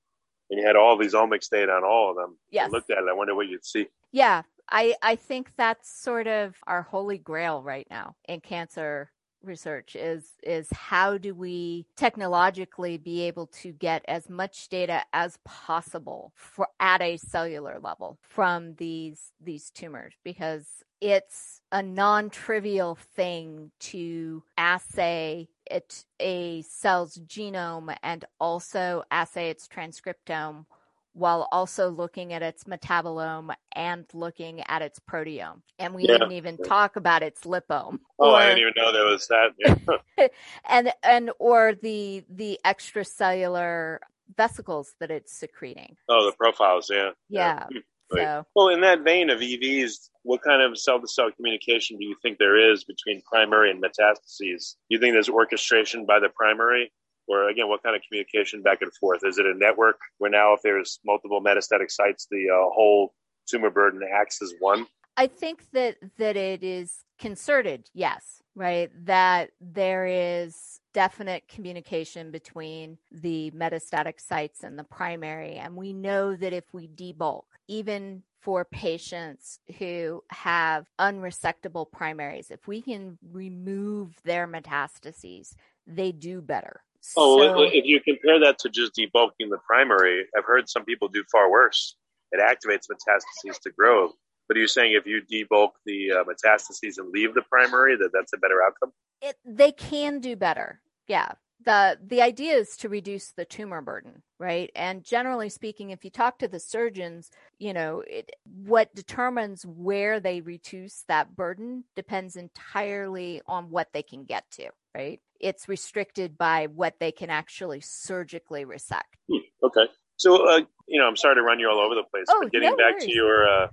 and 0.50 0.60
you 0.60 0.66
had 0.66 0.76
all 0.76 0.98
these 0.98 1.14
omics 1.14 1.50
data 1.50 1.72
on 1.72 1.84
all 1.84 2.10
of 2.10 2.16
them, 2.16 2.38
Yeah, 2.50 2.68
looked 2.68 2.92
at 2.92 2.98
it, 2.98 3.06
I 3.10 3.14
wonder 3.14 3.36
what 3.36 3.48
you'd 3.48 3.66
see. 3.66 3.88
Yeah, 4.12 4.44
I 4.70 4.96
I 5.02 5.16
think 5.16 5.52
that's 5.58 5.90
sort 5.90 6.28
of 6.28 6.56
our 6.66 6.82
holy 6.82 7.18
grail 7.18 7.62
right 7.62 7.88
now 7.90 8.16
in 8.28 8.42
cancer 8.42 9.12
research 9.44 9.96
is 9.96 10.32
is 10.44 10.68
how 10.72 11.18
do 11.18 11.34
we 11.34 11.86
technologically 11.96 12.98
be 12.98 13.22
able 13.24 13.48
to 13.48 13.72
get 13.72 14.04
as 14.08 14.30
much 14.30 14.70
data 14.70 15.04
as 15.14 15.38
possible 15.46 16.32
for 16.36 16.68
at 16.80 17.02
a 17.02 17.18
cellular 17.18 17.80
level 17.82 18.18
from 18.22 18.76
these 18.76 19.32
these 19.42 19.70
tumors? 19.70 20.14
Because 20.24 20.66
it's 21.02 21.60
a 21.72 21.84
non-trivial 21.84 22.96
thing 23.16 23.72
to 23.80 24.42
assay 24.58 25.50
it 25.70 26.06
a 26.20 26.62
cell's 26.62 27.18
genome 27.28 27.96
and 28.04 28.26
also 28.40 29.04
assay 29.12 29.50
its 29.50 29.68
transcriptome 29.68 30.66
while 31.14 31.48
also 31.52 31.90
looking 31.90 32.34
at 32.34 32.42
its 32.42 32.64
metabolome 32.64 33.54
and 33.76 34.06
looking 34.14 34.62
at 34.68 34.82
its 34.82 35.00
proteome. 35.00 35.62
And 35.80 35.94
we 35.94 36.04
yeah. 36.04 36.18
didn't 36.18 36.34
even 36.34 36.58
talk 36.58 36.96
about 36.96 37.24
its 37.24 37.42
lipome. 37.42 38.00
Oh, 38.20 38.32
or, 38.32 38.36
I 38.36 38.48
didn't 38.48 38.60
even 38.60 38.74
know 38.76 38.92
there 38.92 39.06
was 39.06 39.28
that. 39.28 39.52
Yeah. 39.60 40.28
and 40.70 40.92
and 41.04 41.32
or 41.40 41.74
the 41.82 42.24
the 42.30 42.60
extracellular 42.66 44.00
vesicles 44.36 44.96
that 45.00 45.12
it's 45.12 45.32
secreting. 45.32 45.96
Oh, 46.10 46.26
the 46.26 46.36
profiles, 46.36 46.90
yeah. 46.92 47.12
Yeah. 47.30 47.40
yeah. 47.40 47.66
Hmm. 47.72 47.78
So. 48.16 48.46
Well, 48.56 48.68
in 48.70 48.82
that 48.82 49.02
vein 49.02 49.30
of 49.30 49.40
EVs, 49.40 50.10
what 50.22 50.44
kind 50.44 50.62
of 50.62 50.78
cell 50.78 51.00
to 51.00 51.08
cell 51.08 51.32
communication 51.32 51.98
do 51.98 52.06
you 52.06 52.16
think 52.22 52.38
there 52.38 52.72
is 52.72 52.84
between 52.84 53.22
primary 53.22 53.72
and 53.72 53.82
metastases? 53.82 54.76
Do 54.90 54.90
you 54.90 55.00
think 55.00 55.14
there's 55.14 55.30
orchestration 55.30 56.06
by 56.06 56.20
the 56.20 56.30
primary 56.30 56.92
or 57.28 57.50
again, 57.50 57.68
what 57.70 57.84
kind 57.84 57.96
of 57.96 58.02
communication 58.08 58.62
back 58.62 58.82
and 58.82 58.94
forth? 58.96 59.22
Is 59.24 59.38
it 59.38 59.46
a 59.46 59.54
network 59.54 60.00
where 60.18 60.32
now 60.32 60.54
if 60.54 60.62
there's 60.62 61.00
multiple 61.06 61.42
metastatic 61.42 61.90
sites, 61.90 62.28
the 62.30 62.50
uh, 62.50 62.70
whole 62.74 63.14
tumor 63.48 63.70
burden 63.70 64.02
acts 64.14 64.42
as 64.42 64.54
one? 64.60 64.86
I 65.16 65.28
think 65.28 65.66
that 65.74 65.98
that 66.18 66.36
it 66.36 66.64
is 66.64 67.04
concerted, 67.20 67.90
yes, 67.94 68.42
right? 68.56 68.90
That 69.06 69.52
there 69.62 70.08
is 70.08 70.80
definite 70.94 71.48
communication 71.48 72.32
between 72.32 72.98
the 73.12 73.52
metastatic 73.56 74.20
sites 74.20 74.64
and 74.64 74.78
the 74.78 74.84
primary. 74.84 75.56
And 75.56 75.76
we 75.76 75.94
know 75.94 76.36
that 76.36 76.54
if 76.54 76.66
we 76.74 76.88
debulk, 76.88 77.44
even 77.68 78.24
for 78.42 78.66
patients 78.66 79.60
who 79.80 80.24
have 80.30 80.90
unresectable 81.00 81.90
primaries, 81.90 82.52
if 82.52 82.68
we 82.68 82.82
can 82.82 83.18
remove 83.32 84.20
their 84.24 84.48
metastases, 84.48 85.56
they 85.88 86.12
do 86.12 86.42
better. 86.42 86.82
Oh, 87.18 87.40
so, 87.40 87.62
if 87.64 87.86
you 87.86 88.00
compare 88.00 88.40
that 88.40 88.60
to 88.60 88.70
just 88.70 88.96
debulking 88.96 89.50
the 89.50 89.60
primary, 89.68 90.26
I've 90.38 90.46
heard 90.46 90.70
some 90.70 90.86
people 90.86 91.08
do 91.08 91.24
far 91.32 91.52
worse. 91.52 91.96
It 92.32 92.40
activates 92.40 92.88
metastases 92.90 93.60
to 93.62 93.72
grow. 93.72 94.12
But 94.48 94.58
are 94.58 94.62
you 94.62 94.68
saying 94.68 94.94
if 94.94 95.06
you 95.06 95.22
debulk 95.22 95.72
the 95.86 96.12
uh, 96.12 96.24
metastases 96.24 96.98
and 96.98 97.10
leave 97.12 97.34
the 97.34 97.44
primary, 97.44 97.96
that 97.98 98.10
that's 98.14 98.34
a 98.34 98.38
better 98.38 98.62
outcome? 98.64 98.92
It, 99.22 99.36
they 99.46 99.72
can 99.72 100.20
do 100.20 100.36
better. 100.36 100.82
Yeah. 101.08 101.34
The, 101.66 101.98
the 102.06 102.22
idea 102.22 102.56
is 102.56 102.76
to 102.78 102.90
reduce 102.90 103.32
the 103.32 103.46
tumor 103.46 103.82
burden, 103.82 104.22
right? 104.38 104.70
And 104.76 105.02
generally 105.02 105.48
speaking, 105.48 105.92
if 105.92 106.04
you 106.04 106.10
talk 106.12 106.40
to 106.40 106.48
the 106.50 106.60
surgeons, 106.60 107.30
you 107.58 107.72
know, 107.72 108.04
it, 108.06 108.32
what 108.44 108.94
determines 108.94 109.66
where 109.66 110.20
they 110.20 110.42
reduce 110.42 111.04
that 111.08 111.38
burden 111.38 111.86
depends 111.96 112.36
entirely 112.36 113.42
on 113.48 113.70
what 113.70 113.94
they 113.94 114.04
can 114.04 114.26
get 114.26 114.44
to, 114.52 114.72
right? 114.96 115.20
It's 115.40 115.68
restricted 115.68 116.38
by 116.38 116.68
what 116.68 117.00
they 117.00 117.12
can 117.12 117.30
actually 117.30 117.82
surgically 117.82 118.66
resect. 118.66 119.18
Hmm, 119.30 119.38
okay. 119.64 119.92
So, 120.18 120.48
uh, 120.48 120.62
you 120.88 121.00
know, 121.00 121.08
I'm 121.08 121.18
sorry 121.18 121.36
to 121.36 121.42
run 121.42 121.60
you 121.60 121.70
all 121.70 121.80
over 121.80 121.96
the 121.96 122.04
place, 122.04 122.26
oh, 122.30 122.40
but 122.44 122.52
getting 122.52 122.70
no 122.70 122.78
back 122.78 122.94
worries. 122.94 123.06
to 123.06 123.12
your 123.14 123.48
uh, 123.48 123.68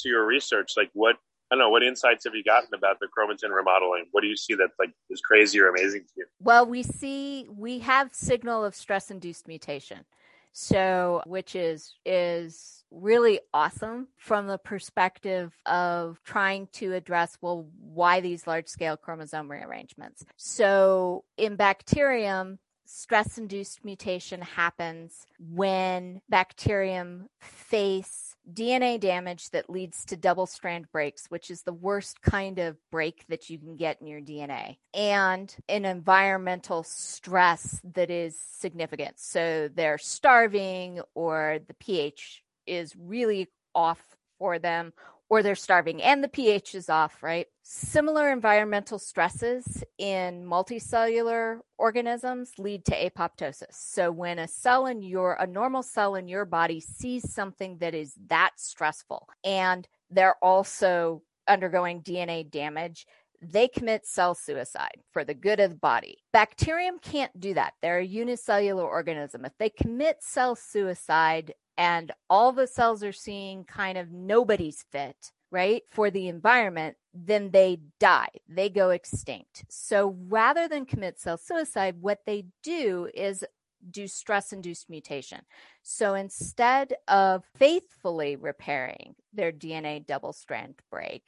to 0.00 0.08
your 0.08 0.26
research, 0.26 0.72
like 0.76 0.90
what 0.92 1.16
I 1.50 1.54
don't 1.54 1.60
know, 1.60 1.70
what 1.70 1.82
insights 1.82 2.24
have 2.24 2.34
you 2.34 2.42
gotten 2.42 2.68
about 2.74 2.98
the 3.00 3.06
chromatin 3.06 3.54
remodeling? 3.54 4.06
What 4.10 4.22
do 4.22 4.26
you 4.26 4.36
see 4.36 4.54
that 4.54 4.70
like 4.78 4.90
is 5.10 5.20
crazy 5.20 5.60
or 5.60 5.68
amazing 5.68 6.02
to 6.02 6.12
you? 6.16 6.26
Well, 6.40 6.66
we 6.66 6.82
see 6.82 7.46
we 7.48 7.78
have 7.80 8.14
signal 8.14 8.64
of 8.64 8.74
stress 8.74 9.10
induced 9.10 9.48
mutation. 9.48 10.04
So, 10.52 11.22
which 11.26 11.54
is 11.54 11.94
is 12.04 12.84
really 12.90 13.40
awesome 13.52 14.08
from 14.16 14.46
the 14.46 14.58
perspective 14.58 15.52
of 15.66 16.20
trying 16.24 16.68
to 16.72 16.94
address 16.94 17.36
well 17.40 17.66
why 17.80 18.20
these 18.20 18.46
large 18.46 18.68
scale 18.68 18.96
chromosome 18.96 19.50
rearrangements. 19.50 20.24
So, 20.36 21.24
in 21.36 21.56
bacterium, 21.56 22.58
stress 22.86 23.38
induced 23.38 23.84
mutation 23.84 24.40
happens 24.40 25.26
when 25.38 26.20
bacterium 26.28 27.28
face 27.40 28.36
DNA 28.52 29.00
damage 29.00 29.50
that 29.50 29.68
leads 29.68 30.04
to 30.04 30.16
double 30.16 30.46
strand 30.46 30.86
breaks, 30.92 31.26
which 31.28 31.50
is 31.50 31.62
the 31.62 31.72
worst 31.72 32.22
kind 32.22 32.58
of 32.58 32.76
break 32.90 33.24
that 33.28 33.50
you 33.50 33.58
can 33.58 33.76
get 33.76 34.00
in 34.00 34.06
your 34.06 34.20
DNA, 34.20 34.76
and 34.94 35.54
an 35.68 35.84
environmental 35.84 36.84
stress 36.84 37.80
that 37.94 38.10
is 38.10 38.38
significant. 38.38 39.18
So 39.18 39.68
they're 39.74 39.98
starving, 39.98 41.00
or 41.14 41.58
the 41.66 41.74
pH 41.74 42.44
is 42.66 42.94
really 42.96 43.48
off 43.74 44.16
for 44.38 44.58
them, 44.58 44.92
or 45.28 45.42
they're 45.42 45.54
starving 45.54 46.02
and 46.02 46.22
the 46.22 46.28
pH 46.28 46.74
is 46.74 46.88
off, 46.88 47.22
right? 47.22 47.46
Similar 47.62 48.30
environmental 48.30 48.98
stresses 48.98 49.82
in 49.98 50.44
multicellular 50.44 51.58
organisms 51.78 52.52
lead 52.58 52.84
to 52.84 53.10
apoptosis. 53.10 53.72
So 53.72 54.10
when 54.10 54.38
a 54.38 54.46
cell 54.46 54.86
in 54.86 55.02
your 55.02 55.34
a 55.34 55.46
normal 55.46 55.82
cell 55.82 56.14
in 56.14 56.28
your 56.28 56.44
body 56.44 56.80
sees 56.80 57.32
something 57.32 57.78
that 57.78 57.94
is 57.94 58.14
that 58.28 58.52
stressful 58.56 59.28
and 59.42 59.88
they're 60.10 60.36
also 60.42 61.22
undergoing 61.48 62.02
DNA 62.02 62.48
damage, 62.48 63.06
they 63.42 63.68
commit 63.68 64.06
cell 64.06 64.34
suicide 64.34 65.02
for 65.12 65.24
the 65.24 65.34
good 65.34 65.60
of 65.60 65.70
the 65.70 65.76
body. 65.76 66.18
Bacterium 66.32 66.98
can't 67.00 67.38
do 67.38 67.54
that. 67.54 67.74
They're 67.82 67.98
a 67.98 68.04
unicellular 68.04 68.84
organism. 68.84 69.44
If 69.44 69.52
they 69.58 69.70
commit 69.70 70.22
cell 70.22 70.56
suicide, 70.56 71.52
and 71.78 72.12
all 72.30 72.52
the 72.52 72.66
cells 72.66 73.02
are 73.02 73.12
seeing 73.12 73.64
kind 73.64 73.98
of 73.98 74.10
nobody's 74.10 74.84
fit, 74.90 75.32
right, 75.50 75.82
for 75.90 76.10
the 76.10 76.28
environment, 76.28 76.96
then 77.14 77.50
they 77.50 77.80
die. 78.00 78.28
They 78.48 78.68
go 78.68 78.90
extinct. 78.90 79.64
So 79.68 80.16
rather 80.28 80.68
than 80.68 80.86
commit 80.86 81.20
cell 81.20 81.38
suicide, 81.38 81.96
what 82.00 82.20
they 82.26 82.46
do 82.62 83.08
is 83.14 83.44
do 83.90 84.08
stress 84.08 84.52
induced 84.52 84.88
mutation. 84.90 85.40
So 85.82 86.14
instead 86.14 86.94
of 87.08 87.44
faithfully 87.56 88.36
repairing 88.36 89.14
their 89.32 89.52
DNA 89.52 90.04
double 90.04 90.32
strand 90.32 90.74
break, 90.90 91.22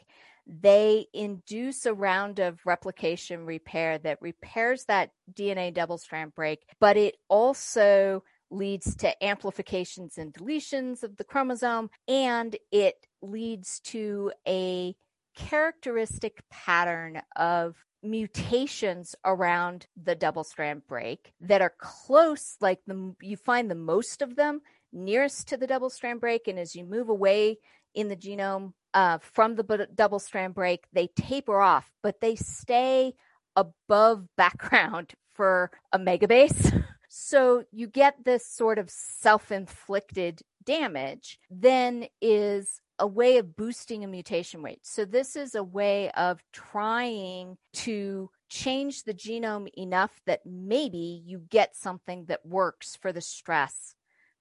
they 0.46 1.06
induce 1.12 1.84
a 1.84 1.92
round 1.92 2.38
of 2.38 2.64
replication 2.64 3.44
repair 3.44 3.98
that 3.98 4.22
repairs 4.22 4.84
that 4.86 5.10
DNA 5.32 5.72
double 5.74 5.98
strand 5.98 6.34
break, 6.34 6.62
but 6.80 6.96
it 6.96 7.16
also 7.28 8.22
leads 8.50 8.94
to 8.96 9.24
amplifications 9.24 10.18
and 10.18 10.32
deletions 10.32 11.02
of 11.02 11.16
the 11.16 11.24
chromosome, 11.24 11.90
and 12.06 12.56
it 12.70 13.06
leads 13.22 13.80
to 13.80 14.32
a 14.46 14.94
characteristic 15.36 16.42
pattern 16.50 17.22
of 17.36 17.76
mutations 18.02 19.14
around 19.24 19.86
the 20.00 20.14
double 20.14 20.44
strand 20.44 20.82
break 20.86 21.32
that 21.40 21.60
are 21.60 21.74
close 21.78 22.56
like 22.60 22.80
the 22.86 23.14
you 23.20 23.36
find 23.36 23.70
the 23.70 23.74
most 23.74 24.22
of 24.22 24.36
them 24.36 24.60
nearest 24.92 25.48
to 25.48 25.56
the 25.56 25.66
double 25.66 25.90
strand 25.90 26.20
break 26.20 26.46
and 26.46 26.58
as 26.58 26.76
you 26.76 26.84
move 26.84 27.08
away 27.08 27.56
in 27.94 28.08
the 28.08 28.16
genome 28.16 28.72
uh, 28.94 29.18
from 29.18 29.56
the 29.56 29.64
b- 29.64 29.84
double 29.94 30.20
strand 30.20 30.54
break 30.54 30.84
they 30.92 31.08
taper 31.16 31.60
off 31.60 31.90
but 32.02 32.20
they 32.20 32.36
stay 32.36 33.12
above 33.56 34.24
background 34.36 35.12
for 35.34 35.70
a 35.92 35.98
megabase 35.98 36.84
So 37.08 37.64
you 37.72 37.86
get 37.86 38.24
this 38.24 38.46
sort 38.46 38.78
of 38.78 38.90
self 38.90 39.50
inflicted 39.50 40.42
damage, 40.64 41.38
then 41.50 42.06
is 42.20 42.80
a 42.98 43.06
way 43.06 43.38
of 43.38 43.56
boosting 43.56 44.04
a 44.04 44.08
mutation 44.08 44.62
rate. 44.62 44.80
So 44.82 45.04
this 45.04 45.36
is 45.36 45.54
a 45.54 45.62
way 45.62 46.10
of 46.10 46.42
trying 46.52 47.56
to 47.74 48.30
change 48.50 49.04
the 49.04 49.14
genome 49.14 49.68
enough 49.76 50.20
that 50.26 50.40
maybe 50.44 51.22
you 51.24 51.42
get 51.48 51.76
something 51.76 52.24
that 52.26 52.44
works 52.44 52.96
for 53.00 53.12
the 53.12 53.20
stress 53.20 53.94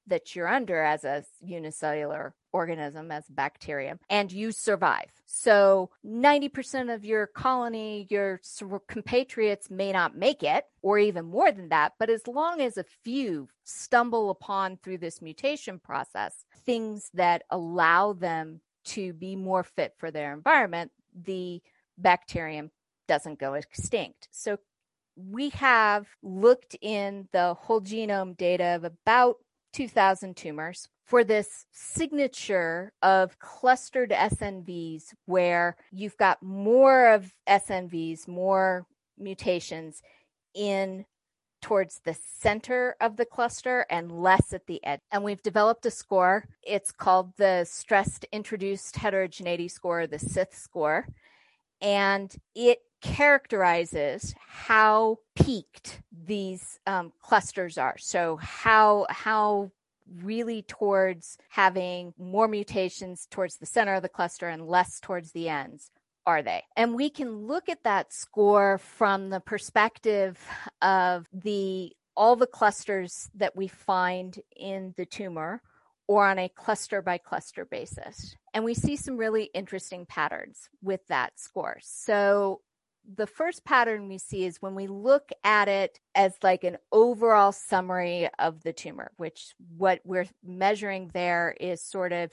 that 0.07 0.35
you're 0.35 0.47
under 0.47 0.81
as 0.81 1.03
a 1.03 1.23
unicellular 1.41 2.33
organism, 2.53 3.11
as 3.11 3.27
bacterium, 3.29 3.99
and 4.09 4.31
you 4.31 4.51
survive. 4.51 5.11
So 5.25 5.91
90% 6.05 6.93
of 6.93 7.05
your 7.05 7.27
colony, 7.27 8.07
your 8.09 8.39
compatriots 8.87 9.69
may 9.69 9.91
not 9.91 10.15
make 10.15 10.43
it, 10.43 10.65
or 10.81 10.97
even 10.97 11.25
more 11.25 11.51
than 11.51 11.69
that. 11.69 11.93
But 11.99 12.09
as 12.09 12.27
long 12.27 12.61
as 12.61 12.77
a 12.77 12.85
few 13.03 13.49
stumble 13.63 14.29
upon 14.29 14.77
through 14.77 14.99
this 14.99 15.21
mutation 15.21 15.79
process 15.79 16.45
things 16.65 17.09
that 17.13 17.43
allow 17.49 18.13
them 18.13 18.61
to 18.85 19.13
be 19.13 19.35
more 19.35 19.63
fit 19.63 19.93
for 19.97 20.11
their 20.11 20.33
environment, 20.33 20.91
the 21.13 21.61
bacterium 21.97 22.71
doesn't 23.07 23.39
go 23.39 23.53
extinct. 23.53 24.27
So 24.31 24.57
we 25.15 25.49
have 25.49 26.07
looked 26.21 26.75
in 26.81 27.27
the 27.31 27.55
whole 27.55 27.81
genome 27.81 28.37
data 28.37 28.75
of 28.75 28.83
about 28.83 29.37
2,000 29.73 30.35
tumors 30.35 30.87
for 31.05 31.23
this 31.23 31.65
signature 31.71 32.91
of 33.01 33.39
clustered 33.39 34.11
SNVs 34.11 35.13
where 35.25 35.77
you've 35.91 36.17
got 36.17 36.41
more 36.43 37.13
of 37.13 37.33
SNVs, 37.47 38.27
more 38.27 38.85
mutations 39.17 40.01
in 40.53 41.05
towards 41.61 42.01
the 42.03 42.15
center 42.39 42.95
of 43.01 43.17
the 43.17 43.25
cluster 43.25 43.85
and 43.89 44.11
less 44.11 44.53
at 44.53 44.67
the 44.67 44.83
edge. 44.85 44.99
And 45.11 45.23
we've 45.23 45.41
developed 45.41 45.85
a 45.85 45.91
score. 45.91 46.45
It's 46.63 46.91
called 46.91 47.33
the 47.37 47.65
Stressed 47.65 48.25
Introduced 48.31 48.95
Heterogeneity 48.95 49.67
Score, 49.67 50.07
the 50.07 50.19
SITH 50.19 50.55
score. 50.55 51.07
And 51.81 52.33
it 52.55 52.79
characterizes 53.01 54.33
how 54.47 55.17
peaked 55.35 56.01
these 56.25 56.79
um, 56.87 57.13
clusters 57.21 57.77
are. 57.77 57.97
So 57.97 58.37
how 58.37 59.05
how 59.09 59.71
really 60.21 60.61
towards 60.61 61.37
having 61.49 62.13
more 62.17 62.47
mutations 62.47 63.27
towards 63.29 63.57
the 63.57 63.65
center 63.65 63.95
of 63.95 64.01
the 64.01 64.09
cluster 64.09 64.47
and 64.47 64.65
less 64.65 64.99
towards 64.99 65.31
the 65.31 65.49
ends 65.49 65.91
are 66.25 66.41
they? 66.41 66.63
And 66.75 66.93
we 66.95 67.09
can 67.09 67.47
look 67.47 67.69
at 67.69 67.83
that 67.83 68.13
score 68.13 68.77
from 68.77 69.29
the 69.29 69.39
perspective 69.39 70.37
of 70.81 71.25
the 71.33 71.93
all 72.15 72.35
the 72.35 72.47
clusters 72.47 73.29
that 73.35 73.55
we 73.55 73.67
find 73.67 74.39
in 74.55 74.93
the 74.97 75.05
tumor 75.05 75.61
or 76.07 76.25
on 76.25 76.39
a 76.39 76.49
cluster 76.49 77.01
by 77.01 77.17
cluster 77.17 77.65
basis. 77.65 78.35
And 78.53 78.63
we 78.63 78.73
see 78.73 78.95
some 78.95 79.17
really 79.17 79.49
interesting 79.53 80.05
patterns 80.05 80.69
with 80.81 81.05
that 81.07 81.39
score. 81.39 81.77
So 81.81 82.61
the 83.15 83.27
first 83.27 83.63
pattern 83.63 84.09
we 84.09 84.17
see 84.17 84.45
is 84.45 84.61
when 84.61 84.75
we 84.75 84.87
look 84.87 85.29
at 85.43 85.67
it 85.67 85.99
as 86.13 86.35
like 86.43 86.63
an 86.63 86.77
overall 86.91 87.51
summary 87.51 88.29
of 88.39 88.63
the 88.63 88.73
tumor, 88.73 89.11
which 89.17 89.53
what 89.77 90.01
we're 90.03 90.27
measuring 90.43 91.09
there 91.13 91.55
is 91.59 91.81
sort 91.81 92.11
of 92.11 92.31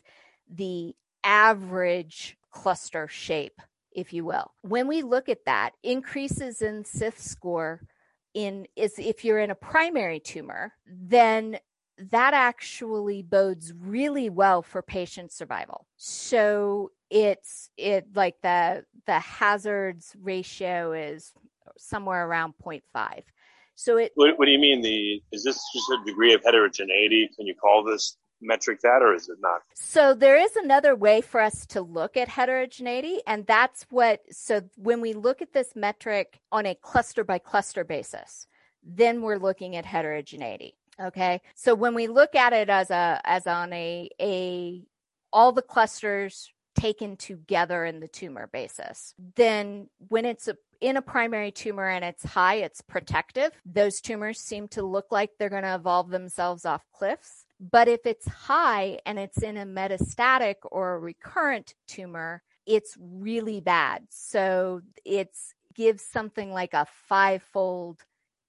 the 0.50 0.94
average 1.22 2.36
cluster 2.50 3.08
shape 3.08 3.60
if 3.94 4.12
you 4.12 4.24
will. 4.24 4.52
When 4.62 4.88
we 4.88 5.02
look 5.02 5.28
at 5.28 5.44
that, 5.46 5.70
increases 5.82 6.60
in 6.60 6.84
SITH 6.84 7.20
score 7.20 7.80
in 8.34 8.66
is 8.74 8.94
if 8.98 9.24
you're 9.24 9.38
in 9.38 9.50
a 9.50 9.54
primary 9.54 10.18
tumor, 10.18 10.74
then 10.86 11.58
that 12.10 12.34
actually 12.34 13.22
bodes 13.22 13.72
really 13.72 14.28
well 14.28 14.62
for 14.62 14.82
patient 14.82 15.30
survival. 15.30 15.86
So 15.96 16.90
it's 17.14 17.70
it 17.76 18.08
like 18.14 18.34
the 18.42 18.84
the 19.06 19.20
hazards 19.20 20.14
ratio 20.20 20.92
is 20.92 21.32
somewhere 21.78 22.26
around 22.26 22.54
0.5. 22.62 23.22
So 23.76 23.96
it 23.98 24.10
what, 24.16 24.36
what 24.36 24.46
do 24.46 24.50
you 24.50 24.58
mean 24.58 24.82
the 24.82 25.22
is 25.30 25.44
this 25.44 25.60
just 25.72 25.90
a 25.90 26.04
degree 26.04 26.34
of 26.34 26.42
heterogeneity? 26.44 27.30
Can 27.36 27.46
you 27.46 27.54
call 27.54 27.84
this 27.84 28.16
metric 28.42 28.80
that 28.82 29.00
or 29.00 29.14
is 29.14 29.28
it 29.28 29.38
not? 29.40 29.62
So 29.74 30.12
there 30.12 30.36
is 30.36 30.56
another 30.56 30.96
way 30.96 31.20
for 31.20 31.40
us 31.40 31.64
to 31.66 31.82
look 31.82 32.16
at 32.16 32.28
heterogeneity 32.28 33.20
and 33.28 33.46
that's 33.46 33.86
what 33.90 34.20
so 34.32 34.62
when 34.76 35.00
we 35.00 35.12
look 35.12 35.40
at 35.40 35.52
this 35.52 35.76
metric 35.76 36.40
on 36.50 36.66
a 36.66 36.74
cluster 36.74 37.22
by 37.22 37.38
cluster 37.38 37.84
basis, 37.84 38.48
then 38.82 39.22
we're 39.22 39.38
looking 39.38 39.76
at 39.76 39.86
heterogeneity. 39.86 40.74
Okay? 41.00 41.42
So 41.54 41.76
when 41.76 41.94
we 41.94 42.08
look 42.08 42.34
at 42.34 42.52
it 42.52 42.68
as 42.68 42.90
a 42.90 43.20
as 43.24 43.46
on 43.46 43.72
a 43.72 44.08
a 44.20 44.82
all 45.32 45.52
the 45.52 45.62
clusters 45.62 46.52
taken 46.74 47.16
together 47.16 47.84
in 47.84 48.00
the 48.00 48.08
tumor 48.08 48.48
basis. 48.52 49.14
Then 49.36 49.88
when 50.08 50.24
it's 50.24 50.48
a, 50.48 50.56
in 50.80 50.96
a 50.96 51.02
primary 51.02 51.50
tumor 51.50 51.88
and 51.88 52.04
it's 52.04 52.24
high, 52.24 52.56
it's 52.56 52.80
protective. 52.80 53.52
Those 53.64 54.00
tumors 54.00 54.40
seem 54.40 54.68
to 54.68 54.82
look 54.82 55.06
like 55.10 55.30
they're 55.38 55.48
going 55.48 55.62
to 55.62 55.74
evolve 55.74 56.10
themselves 56.10 56.64
off 56.64 56.84
cliffs. 56.92 57.46
But 57.58 57.88
if 57.88 58.04
it's 58.04 58.26
high 58.28 58.98
and 59.06 59.18
it's 59.18 59.42
in 59.42 59.56
a 59.56 59.64
metastatic 59.64 60.56
or 60.70 60.94
a 60.94 60.98
recurrent 60.98 61.74
tumor, 61.86 62.42
it's 62.66 62.96
really 63.00 63.60
bad. 63.60 64.02
So 64.10 64.82
it's 65.04 65.54
gives 65.74 66.02
something 66.04 66.52
like 66.52 66.72
a 66.72 66.86
five-fold 67.08 68.00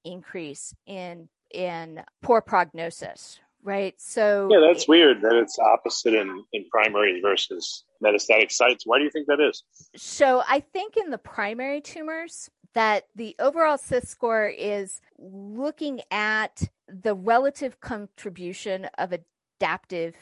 increase 0.03 0.75
in 0.85 1.27
in 1.51 2.03
poor 2.21 2.41
prognosis, 2.41 3.39
right? 3.63 3.95
So 3.97 4.49
yeah, 4.51 4.59
that's 4.67 4.83
it, 4.83 4.89
weird 4.89 5.21
that 5.21 5.35
it's 5.35 5.57
opposite 5.57 6.13
in 6.13 6.43
in 6.53 6.65
primary 6.69 7.21
versus 7.21 7.84
metastatic 8.03 8.51
sites. 8.51 8.85
Why 8.85 8.97
do 8.97 9.03
you 9.03 9.09
think 9.09 9.27
that 9.27 9.39
is? 9.39 9.63
So 9.95 10.43
I 10.47 10.59
think 10.59 10.97
in 10.97 11.09
the 11.09 11.17
primary 11.17 11.81
tumors 11.81 12.49
that 12.73 13.05
the 13.15 13.35
overall 13.39 13.77
SITH 13.77 14.07
score 14.07 14.47
is 14.47 15.01
looking 15.17 16.01
at 16.11 16.63
the 16.87 17.15
relative 17.15 17.79
contribution 17.79 18.87
of 18.97 19.13
adaptive 19.13 20.15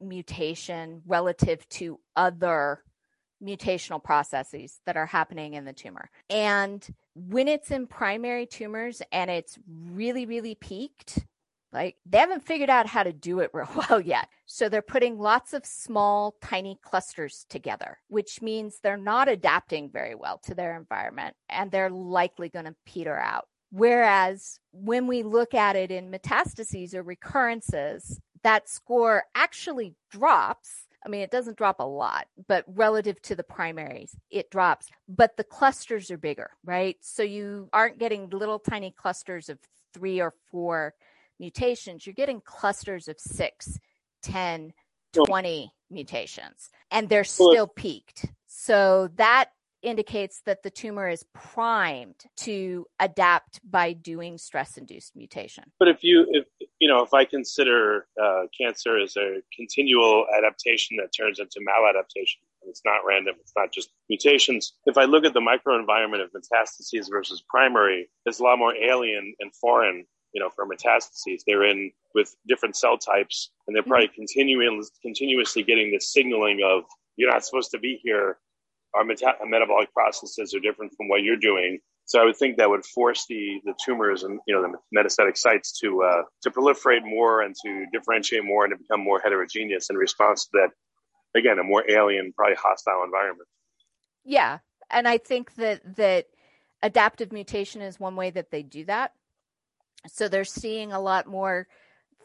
mutation 0.00 1.02
relative 1.06 1.68
to 1.68 2.00
other 2.16 2.82
mutational 3.42 4.02
processes 4.02 4.80
that 4.86 4.96
are 4.96 5.06
happening 5.06 5.54
in 5.54 5.64
the 5.64 5.72
tumor. 5.72 6.10
And 6.30 6.86
when 7.14 7.48
it's 7.48 7.70
in 7.70 7.86
primary 7.86 8.46
tumors 8.46 9.02
and 9.12 9.30
it's 9.30 9.58
really, 9.66 10.24
really 10.26 10.54
peaked, 10.54 11.26
like 11.74 11.96
they 12.06 12.18
haven't 12.18 12.46
figured 12.46 12.70
out 12.70 12.86
how 12.86 13.02
to 13.02 13.12
do 13.12 13.40
it 13.40 13.50
real 13.54 13.68
well 13.90 14.00
yet. 14.00 14.28
So 14.46 14.68
they're 14.68 14.82
putting 14.82 15.18
lots 15.18 15.52
of 15.52 15.66
small, 15.66 16.36
tiny 16.40 16.78
clusters 16.82 17.44
together, 17.50 17.98
which 18.08 18.40
means 18.40 18.78
they're 18.78 18.96
not 18.96 19.28
adapting 19.28 19.90
very 19.90 20.14
well 20.14 20.38
to 20.44 20.54
their 20.54 20.76
environment 20.76 21.36
and 21.48 21.70
they're 21.70 21.90
likely 21.90 22.48
going 22.48 22.66
to 22.66 22.76
peter 22.86 23.18
out. 23.18 23.48
Whereas 23.70 24.60
when 24.72 25.08
we 25.08 25.24
look 25.24 25.52
at 25.52 25.74
it 25.74 25.90
in 25.90 26.10
metastases 26.10 26.94
or 26.94 27.02
recurrences, 27.02 28.20
that 28.44 28.68
score 28.68 29.24
actually 29.34 29.96
drops. 30.12 30.86
I 31.04 31.08
mean, 31.08 31.22
it 31.22 31.30
doesn't 31.32 31.58
drop 31.58 31.80
a 31.80 31.84
lot, 31.84 32.28
but 32.46 32.64
relative 32.68 33.20
to 33.22 33.34
the 33.34 33.42
primaries, 33.42 34.14
it 34.30 34.50
drops. 34.50 34.88
But 35.08 35.36
the 35.36 35.44
clusters 35.44 36.10
are 36.12 36.18
bigger, 36.18 36.50
right? 36.64 36.96
So 37.00 37.24
you 37.24 37.68
aren't 37.72 37.98
getting 37.98 38.30
little 38.30 38.60
tiny 38.60 38.92
clusters 38.92 39.48
of 39.48 39.58
three 39.92 40.20
or 40.20 40.34
four 40.50 40.94
mutations. 41.38 42.06
You're 42.06 42.14
getting 42.14 42.40
clusters 42.40 43.08
of 43.08 43.18
six, 43.18 43.78
10, 44.22 44.72
20 45.12 45.72
mutations, 45.90 46.70
and 46.90 47.08
they're 47.08 47.24
still 47.24 47.66
peaked. 47.66 48.26
So 48.46 49.08
that 49.16 49.50
indicates 49.84 50.40
that 50.46 50.62
the 50.62 50.70
tumor 50.70 51.08
is 51.08 51.24
primed 51.34 52.24
to 52.36 52.86
adapt 52.98 53.60
by 53.68 53.92
doing 53.92 54.38
stress 54.38 54.76
induced 54.76 55.14
mutation. 55.14 55.64
But 55.78 55.88
if 55.88 56.02
you, 56.02 56.26
if, 56.30 56.46
you 56.78 56.88
know, 56.88 57.02
if 57.02 57.12
I 57.12 57.24
consider 57.24 58.06
uh, 58.20 58.44
cancer 58.58 58.98
as 58.98 59.16
a 59.16 59.42
continual 59.54 60.26
adaptation 60.36 60.96
that 60.96 61.10
turns 61.16 61.38
into 61.38 61.60
maladaptation, 61.60 62.38
it's 62.66 62.80
not 62.84 63.00
random, 63.06 63.34
it's 63.40 63.52
not 63.54 63.72
just 63.72 63.90
mutations. 64.08 64.72
If 64.86 64.96
I 64.96 65.04
look 65.04 65.24
at 65.24 65.34
the 65.34 65.40
microenvironment 65.40 66.24
of 66.24 66.30
metastases 66.32 67.10
versus 67.10 67.44
primary, 67.46 68.08
it's 68.24 68.40
a 68.40 68.42
lot 68.42 68.58
more 68.58 68.74
alien 68.74 69.34
and 69.38 69.54
foreign 69.54 70.06
you 70.34 70.42
know, 70.42 70.50
for 70.50 70.66
metastases. 70.66 71.40
They're 71.46 71.64
in 71.64 71.90
with 72.14 72.34
different 72.46 72.76
cell 72.76 72.98
types, 72.98 73.50
and 73.66 73.74
they're 73.74 73.82
probably 73.82 74.08
mm-hmm. 74.08 74.16
continuing 74.16 74.84
continuously 75.00 75.62
getting 75.62 75.90
this 75.90 76.12
signaling 76.12 76.60
of 76.64 76.84
you're 77.16 77.30
not 77.30 77.44
supposed 77.44 77.70
to 77.70 77.78
be 77.78 78.00
here 78.02 78.38
our 78.94 79.04
meta- 79.04 79.36
metabolic 79.44 79.92
processes 79.92 80.54
are 80.54 80.60
different 80.60 80.92
from 80.96 81.08
what 81.08 81.22
you're 81.22 81.36
doing. 81.36 81.78
So 82.06 82.20
I 82.20 82.24
would 82.24 82.36
think 82.36 82.56
that 82.58 82.68
would 82.68 82.84
force 82.84 83.26
the 83.28 83.60
the 83.64 83.74
tumors 83.84 84.24
and 84.24 84.38
you 84.46 84.54
know 84.54 84.62
the 84.62 84.98
metastatic 84.98 85.36
sites 85.36 85.78
to 85.80 86.02
uh, 86.02 86.22
to 86.42 86.50
proliferate 86.50 87.02
more 87.02 87.42
and 87.42 87.54
to 87.64 87.86
differentiate 87.92 88.44
more 88.44 88.64
and 88.64 88.72
to 88.72 88.78
become 88.78 89.02
more 89.02 89.20
heterogeneous 89.20 89.90
in 89.90 89.96
response 89.96 90.44
to 90.44 90.50
that. 90.54 90.68
Again, 91.36 91.58
a 91.58 91.64
more 91.64 91.84
alien, 91.90 92.32
probably 92.36 92.54
hostile 92.54 93.02
environment. 93.04 93.48
Yeah, 94.24 94.58
and 94.90 95.08
I 95.08 95.18
think 95.18 95.54
that 95.56 95.96
that 95.96 96.26
adaptive 96.82 97.32
mutation 97.32 97.80
is 97.80 97.98
one 97.98 98.14
way 98.14 98.30
that 98.30 98.50
they 98.50 98.62
do 98.62 98.84
that. 98.84 99.12
So 100.06 100.28
they're 100.28 100.44
seeing 100.44 100.92
a 100.92 101.00
lot 101.00 101.26
more 101.26 101.66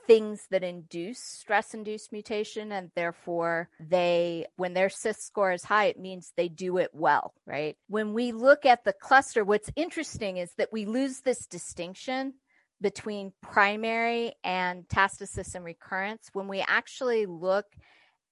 things 0.08 0.48
that 0.50 0.64
induce 0.64 1.20
stress 1.20 1.76
induced 1.76 2.12
mutation 2.12 2.72
and 2.72 2.90
therefore 2.96 3.70
they 3.80 4.44
when 4.56 4.74
their 4.74 4.90
SITH 4.90 5.18
score 5.18 5.52
is 5.52 5.64
high 5.64 5.86
it 5.86 6.00
means 6.00 6.34
they 6.36 6.50
do 6.50 6.78
it 6.78 6.90
well 6.94 7.36
right? 7.46 7.78
When 7.88 8.14
we 8.14 8.32
look 8.32 8.66
at 8.66 8.84
the 8.84 8.94
cluster 8.94 9.44
what's 9.44 9.70
interesting 9.76 10.38
is 10.38 10.52
that 10.58 10.74
we 10.74 10.86
lose 10.86 11.20
this 11.20 11.46
distinction 11.46 12.34
between 12.82 13.34
primary 13.42 14.34
and 14.44 14.88
metastasis 14.88 15.56
and 15.56 15.66
recurrence. 15.66 16.30
When 16.34 16.48
we 16.48 16.64
actually 16.68 17.26
look 17.26 17.66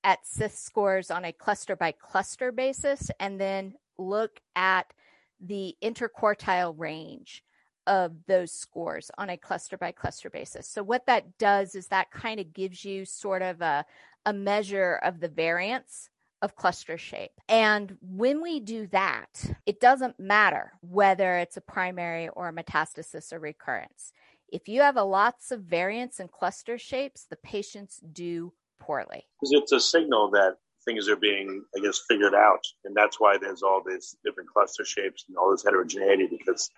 at 0.04 0.26
SITH 0.26 0.58
scores 0.58 1.12
on 1.12 1.26
a 1.26 1.34
cluster 1.34 1.76
by 1.76 1.92
cluster 1.92 2.52
basis 2.52 3.12
and 3.20 3.40
then 3.40 3.74
look 3.98 4.40
at 4.56 4.94
the 5.40 5.76
interquartile 5.84 6.74
range 6.78 7.44
of 7.88 8.12
those 8.28 8.52
scores 8.52 9.10
on 9.18 9.30
a 9.30 9.38
cluster 9.38 9.78
by 9.78 9.92
cluster 9.92 10.30
basis. 10.30 10.68
So 10.68 10.84
what 10.84 11.08
that 11.08 11.38
does 11.40 11.74
is 11.74 11.88
that 11.88 12.12
kind 12.12 12.40
of 12.40 12.54
gives 12.54 12.86
you 12.86 13.06
sort 13.06 13.42
of 13.42 13.62
a, 13.62 13.86
a 14.26 14.34
measure 14.34 15.00
of 15.02 15.20
the 15.20 15.30
variance 15.30 16.10
of 16.42 16.56
cluster 16.56 16.98
shape. 16.98 17.32
And 17.50 17.98
when 18.02 18.44
we 18.44 18.60
do 18.60 18.88
that, 18.88 19.30
it 19.66 19.80
doesn't 19.80 20.20
matter 20.20 20.74
whether 20.82 21.38
it's 21.38 21.58
a 21.58 21.62
primary 21.62 22.28
or 22.30 22.50
a 22.50 22.54
metastasis 22.54 23.34
or 23.34 23.40
recurrence. 23.40 24.12
If 24.50 24.68
you 24.68 24.82
have 24.82 24.98
a 24.98 25.04
lots 25.04 25.52
of 25.52 25.62
variance 25.62 26.20
in 26.20 26.28
cluster 26.28 26.78
shapes, 26.78 27.26
the 27.30 27.38
patients 27.38 28.00
do 28.14 28.54
poorly. 28.80 29.26
Because 29.40 29.54
it's 29.54 29.72
a 29.72 29.80
signal 29.80 30.30
that 30.32 30.58
things 30.86 31.10
are 31.10 31.18
being, 31.18 31.64
I 31.76 31.82
guess, 31.82 32.02
figured 32.08 32.36
out. 32.36 32.64
And 32.86 32.96
that's 32.96 33.20
why 33.20 33.38
there's 33.38 33.64
all 33.64 33.82
these 33.86 34.16
different 34.24 34.50
cluster 34.50 34.86
shapes 34.86 35.26
and 35.28 35.38
all 35.38 35.52
this 35.52 35.64
heterogeneity 35.64 36.28
because 36.28 36.70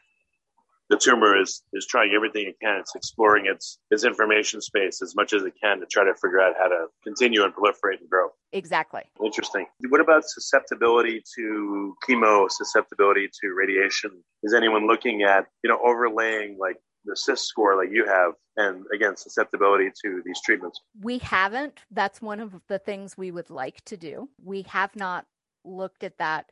the 0.89 0.97
tumor 0.97 1.39
is 1.39 1.61
is 1.73 1.85
trying 1.85 2.11
everything 2.15 2.47
it 2.47 2.59
can. 2.61 2.79
It's 2.79 2.95
exploring 2.95 3.45
its 3.45 3.79
its 3.91 4.03
information 4.03 4.61
space 4.61 5.01
as 5.01 5.15
much 5.15 5.33
as 5.33 5.43
it 5.43 5.53
can 5.61 5.79
to 5.79 5.85
try 5.85 6.03
to 6.03 6.13
figure 6.15 6.41
out 6.41 6.55
how 6.57 6.67
to 6.67 6.87
continue 7.03 7.43
and 7.43 7.53
proliferate 7.53 7.99
and 7.99 8.09
grow. 8.09 8.29
Exactly. 8.51 9.03
Interesting. 9.23 9.67
What 9.89 10.01
about 10.01 10.23
susceptibility 10.25 11.23
to 11.35 11.95
chemo, 12.07 12.49
susceptibility 12.49 13.29
to 13.41 13.53
radiation? 13.53 14.11
Is 14.43 14.53
anyone 14.53 14.87
looking 14.87 15.21
at, 15.23 15.45
you 15.63 15.69
know, 15.69 15.79
overlaying 15.85 16.57
like 16.59 16.77
the 17.05 17.15
CIS 17.15 17.41
score 17.41 17.77
like 17.77 17.91
you 17.91 18.05
have 18.05 18.33
and 18.57 18.85
again 18.93 19.15
susceptibility 19.15 19.91
to 20.03 20.21
these 20.25 20.41
treatments? 20.43 20.81
We 20.99 21.19
haven't. 21.19 21.79
That's 21.91 22.21
one 22.21 22.39
of 22.39 22.55
the 22.67 22.79
things 22.79 23.17
we 23.17 23.31
would 23.31 23.49
like 23.49 23.83
to 23.85 23.97
do. 23.97 24.29
We 24.43 24.63
have 24.63 24.95
not 24.95 25.25
looked 25.63 26.03
at 26.03 26.17
that 26.17 26.49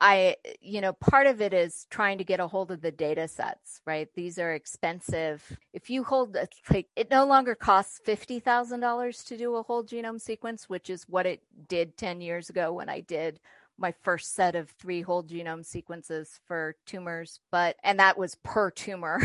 I, 0.00 0.36
you 0.60 0.80
know, 0.80 0.94
part 0.94 1.26
of 1.26 1.42
it 1.42 1.52
is 1.52 1.86
trying 1.90 2.18
to 2.18 2.24
get 2.24 2.40
a 2.40 2.46
hold 2.46 2.70
of 2.70 2.80
the 2.80 2.90
data 2.90 3.28
sets, 3.28 3.82
right? 3.86 4.08
These 4.14 4.38
are 4.38 4.54
expensive. 4.54 5.42
If 5.74 5.90
you 5.90 6.04
hold, 6.04 6.38
like, 6.70 6.86
it 6.96 7.10
no 7.10 7.26
longer 7.26 7.54
costs 7.54 8.00
$50,000 8.06 9.26
to 9.26 9.36
do 9.36 9.56
a 9.56 9.62
whole 9.62 9.84
genome 9.84 10.20
sequence, 10.20 10.70
which 10.70 10.88
is 10.88 11.04
what 11.08 11.26
it 11.26 11.42
did 11.68 11.98
10 11.98 12.22
years 12.22 12.48
ago 12.48 12.72
when 12.72 12.88
I 12.88 13.00
did 13.00 13.40
my 13.78 13.92
first 14.02 14.34
set 14.34 14.54
of 14.54 14.70
three 14.70 15.02
whole 15.02 15.22
genome 15.22 15.64
sequences 15.64 16.40
for 16.46 16.76
tumors. 16.86 17.40
But, 17.50 17.76
and 17.84 17.98
that 18.00 18.16
was 18.16 18.36
per 18.36 18.70
tumor, 18.70 19.20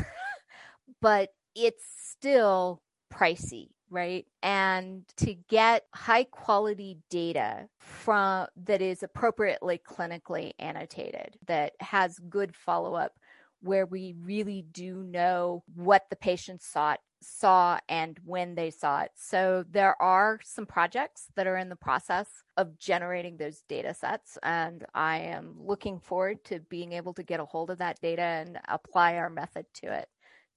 but 1.01 1.29
it's 1.55 1.85
still 1.87 2.81
pricey 3.13 3.69
right? 3.89 4.25
And 4.43 5.03
to 5.17 5.33
get 5.33 5.85
high 5.93 6.25
quality 6.25 6.97
data 7.09 7.67
from 7.79 8.47
that 8.65 8.81
is 8.81 9.03
appropriately 9.03 9.79
clinically 9.79 10.53
annotated, 10.59 11.37
that 11.47 11.73
has 11.79 12.19
good 12.29 12.55
follow 12.55 12.95
up, 12.95 13.13
where 13.61 13.85
we 13.85 14.15
really 14.21 14.65
do 14.71 15.03
know 15.03 15.63
what 15.73 16.05
the 16.09 16.15
patient 16.15 16.61
saw 16.61 16.95
saw 17.21 17.79
and 17.89 18.19
when 18.23 18.55
they 18.55 18.69
saw 18.69 19.01
it. 19.01 19.11
So 19.15 19.65
there 19.69 19.99
are 20.01 20.39
some 20.43 20.65
projects 20.65 21.27
that 21.35 21.47
are 21.47 21.57
in 21.57 21.69
the 21.69 21.75
process 21.75 22.27
of 22.55 22.77
generating 22.77 23.37
those 23.37 23.63
data 23.67 23.93
sets 23.93 24.37
and 24.43 24.85
I 24.93 25.19
am 25.19 25.55
looking 25.59 25.99
forward 25.99 26.43
to 26.45 26.59
being 26.59 26.93
able 26.93 27.13
to 27.15 27.23
get 27.23 27.39
a 27.39 27.45
hold 27.45 27.71
of 27.71 27.79
that 27.79 27.99
data 27.99 28.21
and 28.21 28.59
apply 28.67 29.15
our 29.15 29.29
method 29.29 29.65
to 29.75 29.93
it 29.93 30.07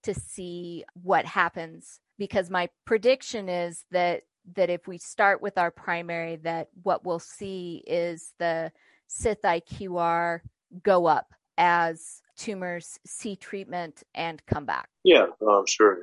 to 0.03 0.15
see 0.15 0.85
what 1.03 1.25
happens 1.25 2.01
because 2.19 2.51
my 2.51 2.69
prediction 2.85 3.49
is 3.49 3.85
that 3.91 4.23
that 4.55 4.71
if 4.71 4.87
we 4.89 4.99
start 4.99 5.43
with 5.43 5.59
our 5.59 5.71
primary 5.71 6.37
that 6.37 6.69
what 6.83 7.05
we'll 7.05 7.19
see 7.19 7.83
is 7.87 8.33
the 8.39 8.73
SITH-IQR 9.09 10.41
go 10.83 11.07
up 11.07 11.33
as 11.59 12.23
tumors 12.37 12.99
see 13.05 13.37
treatment 13.37 14.03
and 14.15 14.45
come 14.47 14.65
back. 14.65 14.89
Yeah, 15.05 15.27
oh, 15.43 15.65
sure. 15.67 15.99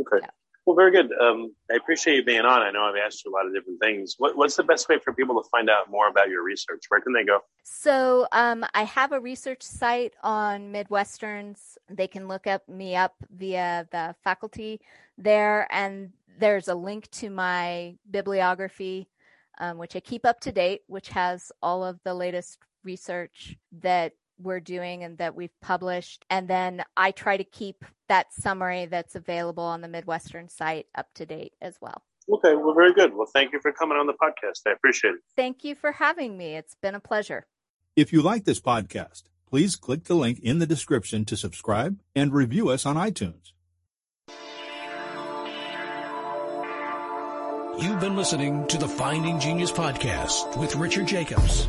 Okay. 0.00 0.18
Yeah. 0.22 0.30
Well, 0.66 0.74
very 0.74 0.90
good. 0.90 1.12
Um, 1.20 1.54
I 1.70 1.76
appreciate 1.76 2.16
you 2.16 2.24
being 2.24 2.40
on. 2.40 2.60
I 2.60 2.72
know 2.72 2.82
I've 2.82 2.96
asked 2.96 3.24
you 3.24 3.30
a 3.30 3.34
lot 3.34 3.46
of 3.46 3.54
different 3.54 3.80
things. 3.80 4.16
What, 4.18 4.36
what's 4.36 4.56
the 4.56 4.64
best 4.64 4.88
way 4.88 4.98
for 4.98 5.12
people 5.12 5.40
to 5.40 5.48
find 5.48 5.70
out 5.70 5.88
more 5.88 6.08
about 6.08 6.28
your 6.28 6.42
research? 6.42 6.82
Where 6.88 7.00
can 7.00 7.12
they 7.12 7.22
go? 7.22 7.38
So, 7.62 8.26
um, 8.32 8.66
I 8.74 8.82
have 8.82 9.12
a 9.12 9.20
research 9.20 9.62
site 9.62 10.14
on 10.24 10.72
Midwestern's. 10.72 11.78
They 11.88 12.08
can 12.08 12.26
look 12.26 12.48
up 12.48 12.68
me 12.68 12.96
up 12.96 13.14
via 13.30 13.86
the 13.92 14.16
faculty 14.24 14.80
there, 15.16 15.68
and 15.70 16.10
there's 16.36 16.66
a 16.66 16.74
link 16.74 17.08
to 17.12 17.30
my 17.30 17.94
bibliography, 18.10 19.08
um, 19.58 19.78
which 19.78 19.94
I 19.94 20.00
keep 20.00 20.26
up 20.26 20.40
to 20.40 20.52
date, 20.52 20.80
which 20.88 21.10
has 21.10 21.52
all 21.62 21.84
of 21.84 22.00
the 22.02 22.12
latest 22.12 22.58
research 22.82 23.56
that 23.80 24.14
we're 24.38 24.60
doing 24.60 25.02
and 25.02 25.18
that 25.18 25.34
we've 25.34 25.58
published. 25.60 26.24
And 26.30 26.48
then 26.48 26.82
I 26.96 27.10
try 27.10 27.36
to 27.36 27.44
keep 27.44 27.84
that 28.08 28.32
summary 28.32 28.86
that's 28.86 29.14
available 29.14 29.64
on 29.64 29.80
the 29.80 29.88
Midwestern 29.88 30.48
site 30.48 30.86
up 30.94 31.08
to 31.14 31.26
date 31.26 31.54
as 31.60 31.76
well. 31.80 32.02
Okay, 32.28 32.54
well, 32.56 32.74
very 32.74 32.92
good. 32.92 33.14
Well, 33.14 33.28
thank 33.32 33.52
you 33.52 33.60
for 33.60 33.72
coming 33.72 33.96
on 33.96 34.06
the 34.06 34.12
podcast. 34.12 34.60
I 34.66 34.72
appreciate 34.72 35.14
it. 35.14 35.20
Thank 35.36 35.64
you 35.64 35.74
for 35.74 35.92
having 35.92 36.36
me. 36.36 36.56
It's 36.56 36.74
been 36.74 36.94
a 36.94 37.00
pleasure. 37.00 37.46
If 37.94 38.12
you 38.12 38.20
like 38.20 38.44
this 38.44 38.60
podcast, 38.60 39.24
please 39.48 39.76
click 39.76 40.04
the 40.04 40.14
link 40.14 40.40
in 40.40 40.58
the 40.58 40.66
description 40.66 41.24
to 41.26 41.36
subscribe 41.36 42.00
and 42.14 42.32
review 42.32 42.68
us 42.68 42.84
on 42.84 42.96
iTunes. 42.96 43.52
You've 47.78 48.00
been 48.00 48.16
listening 48.16 48.66
to 48.68 48.78
the 48.78 48.88
Finding 48.88 49.38
Genius 49.38 49.70
podcast 49.70 50.58
with 50.58 50.74
Richard 50.76 51.06
Jacobs. 51.06 51.68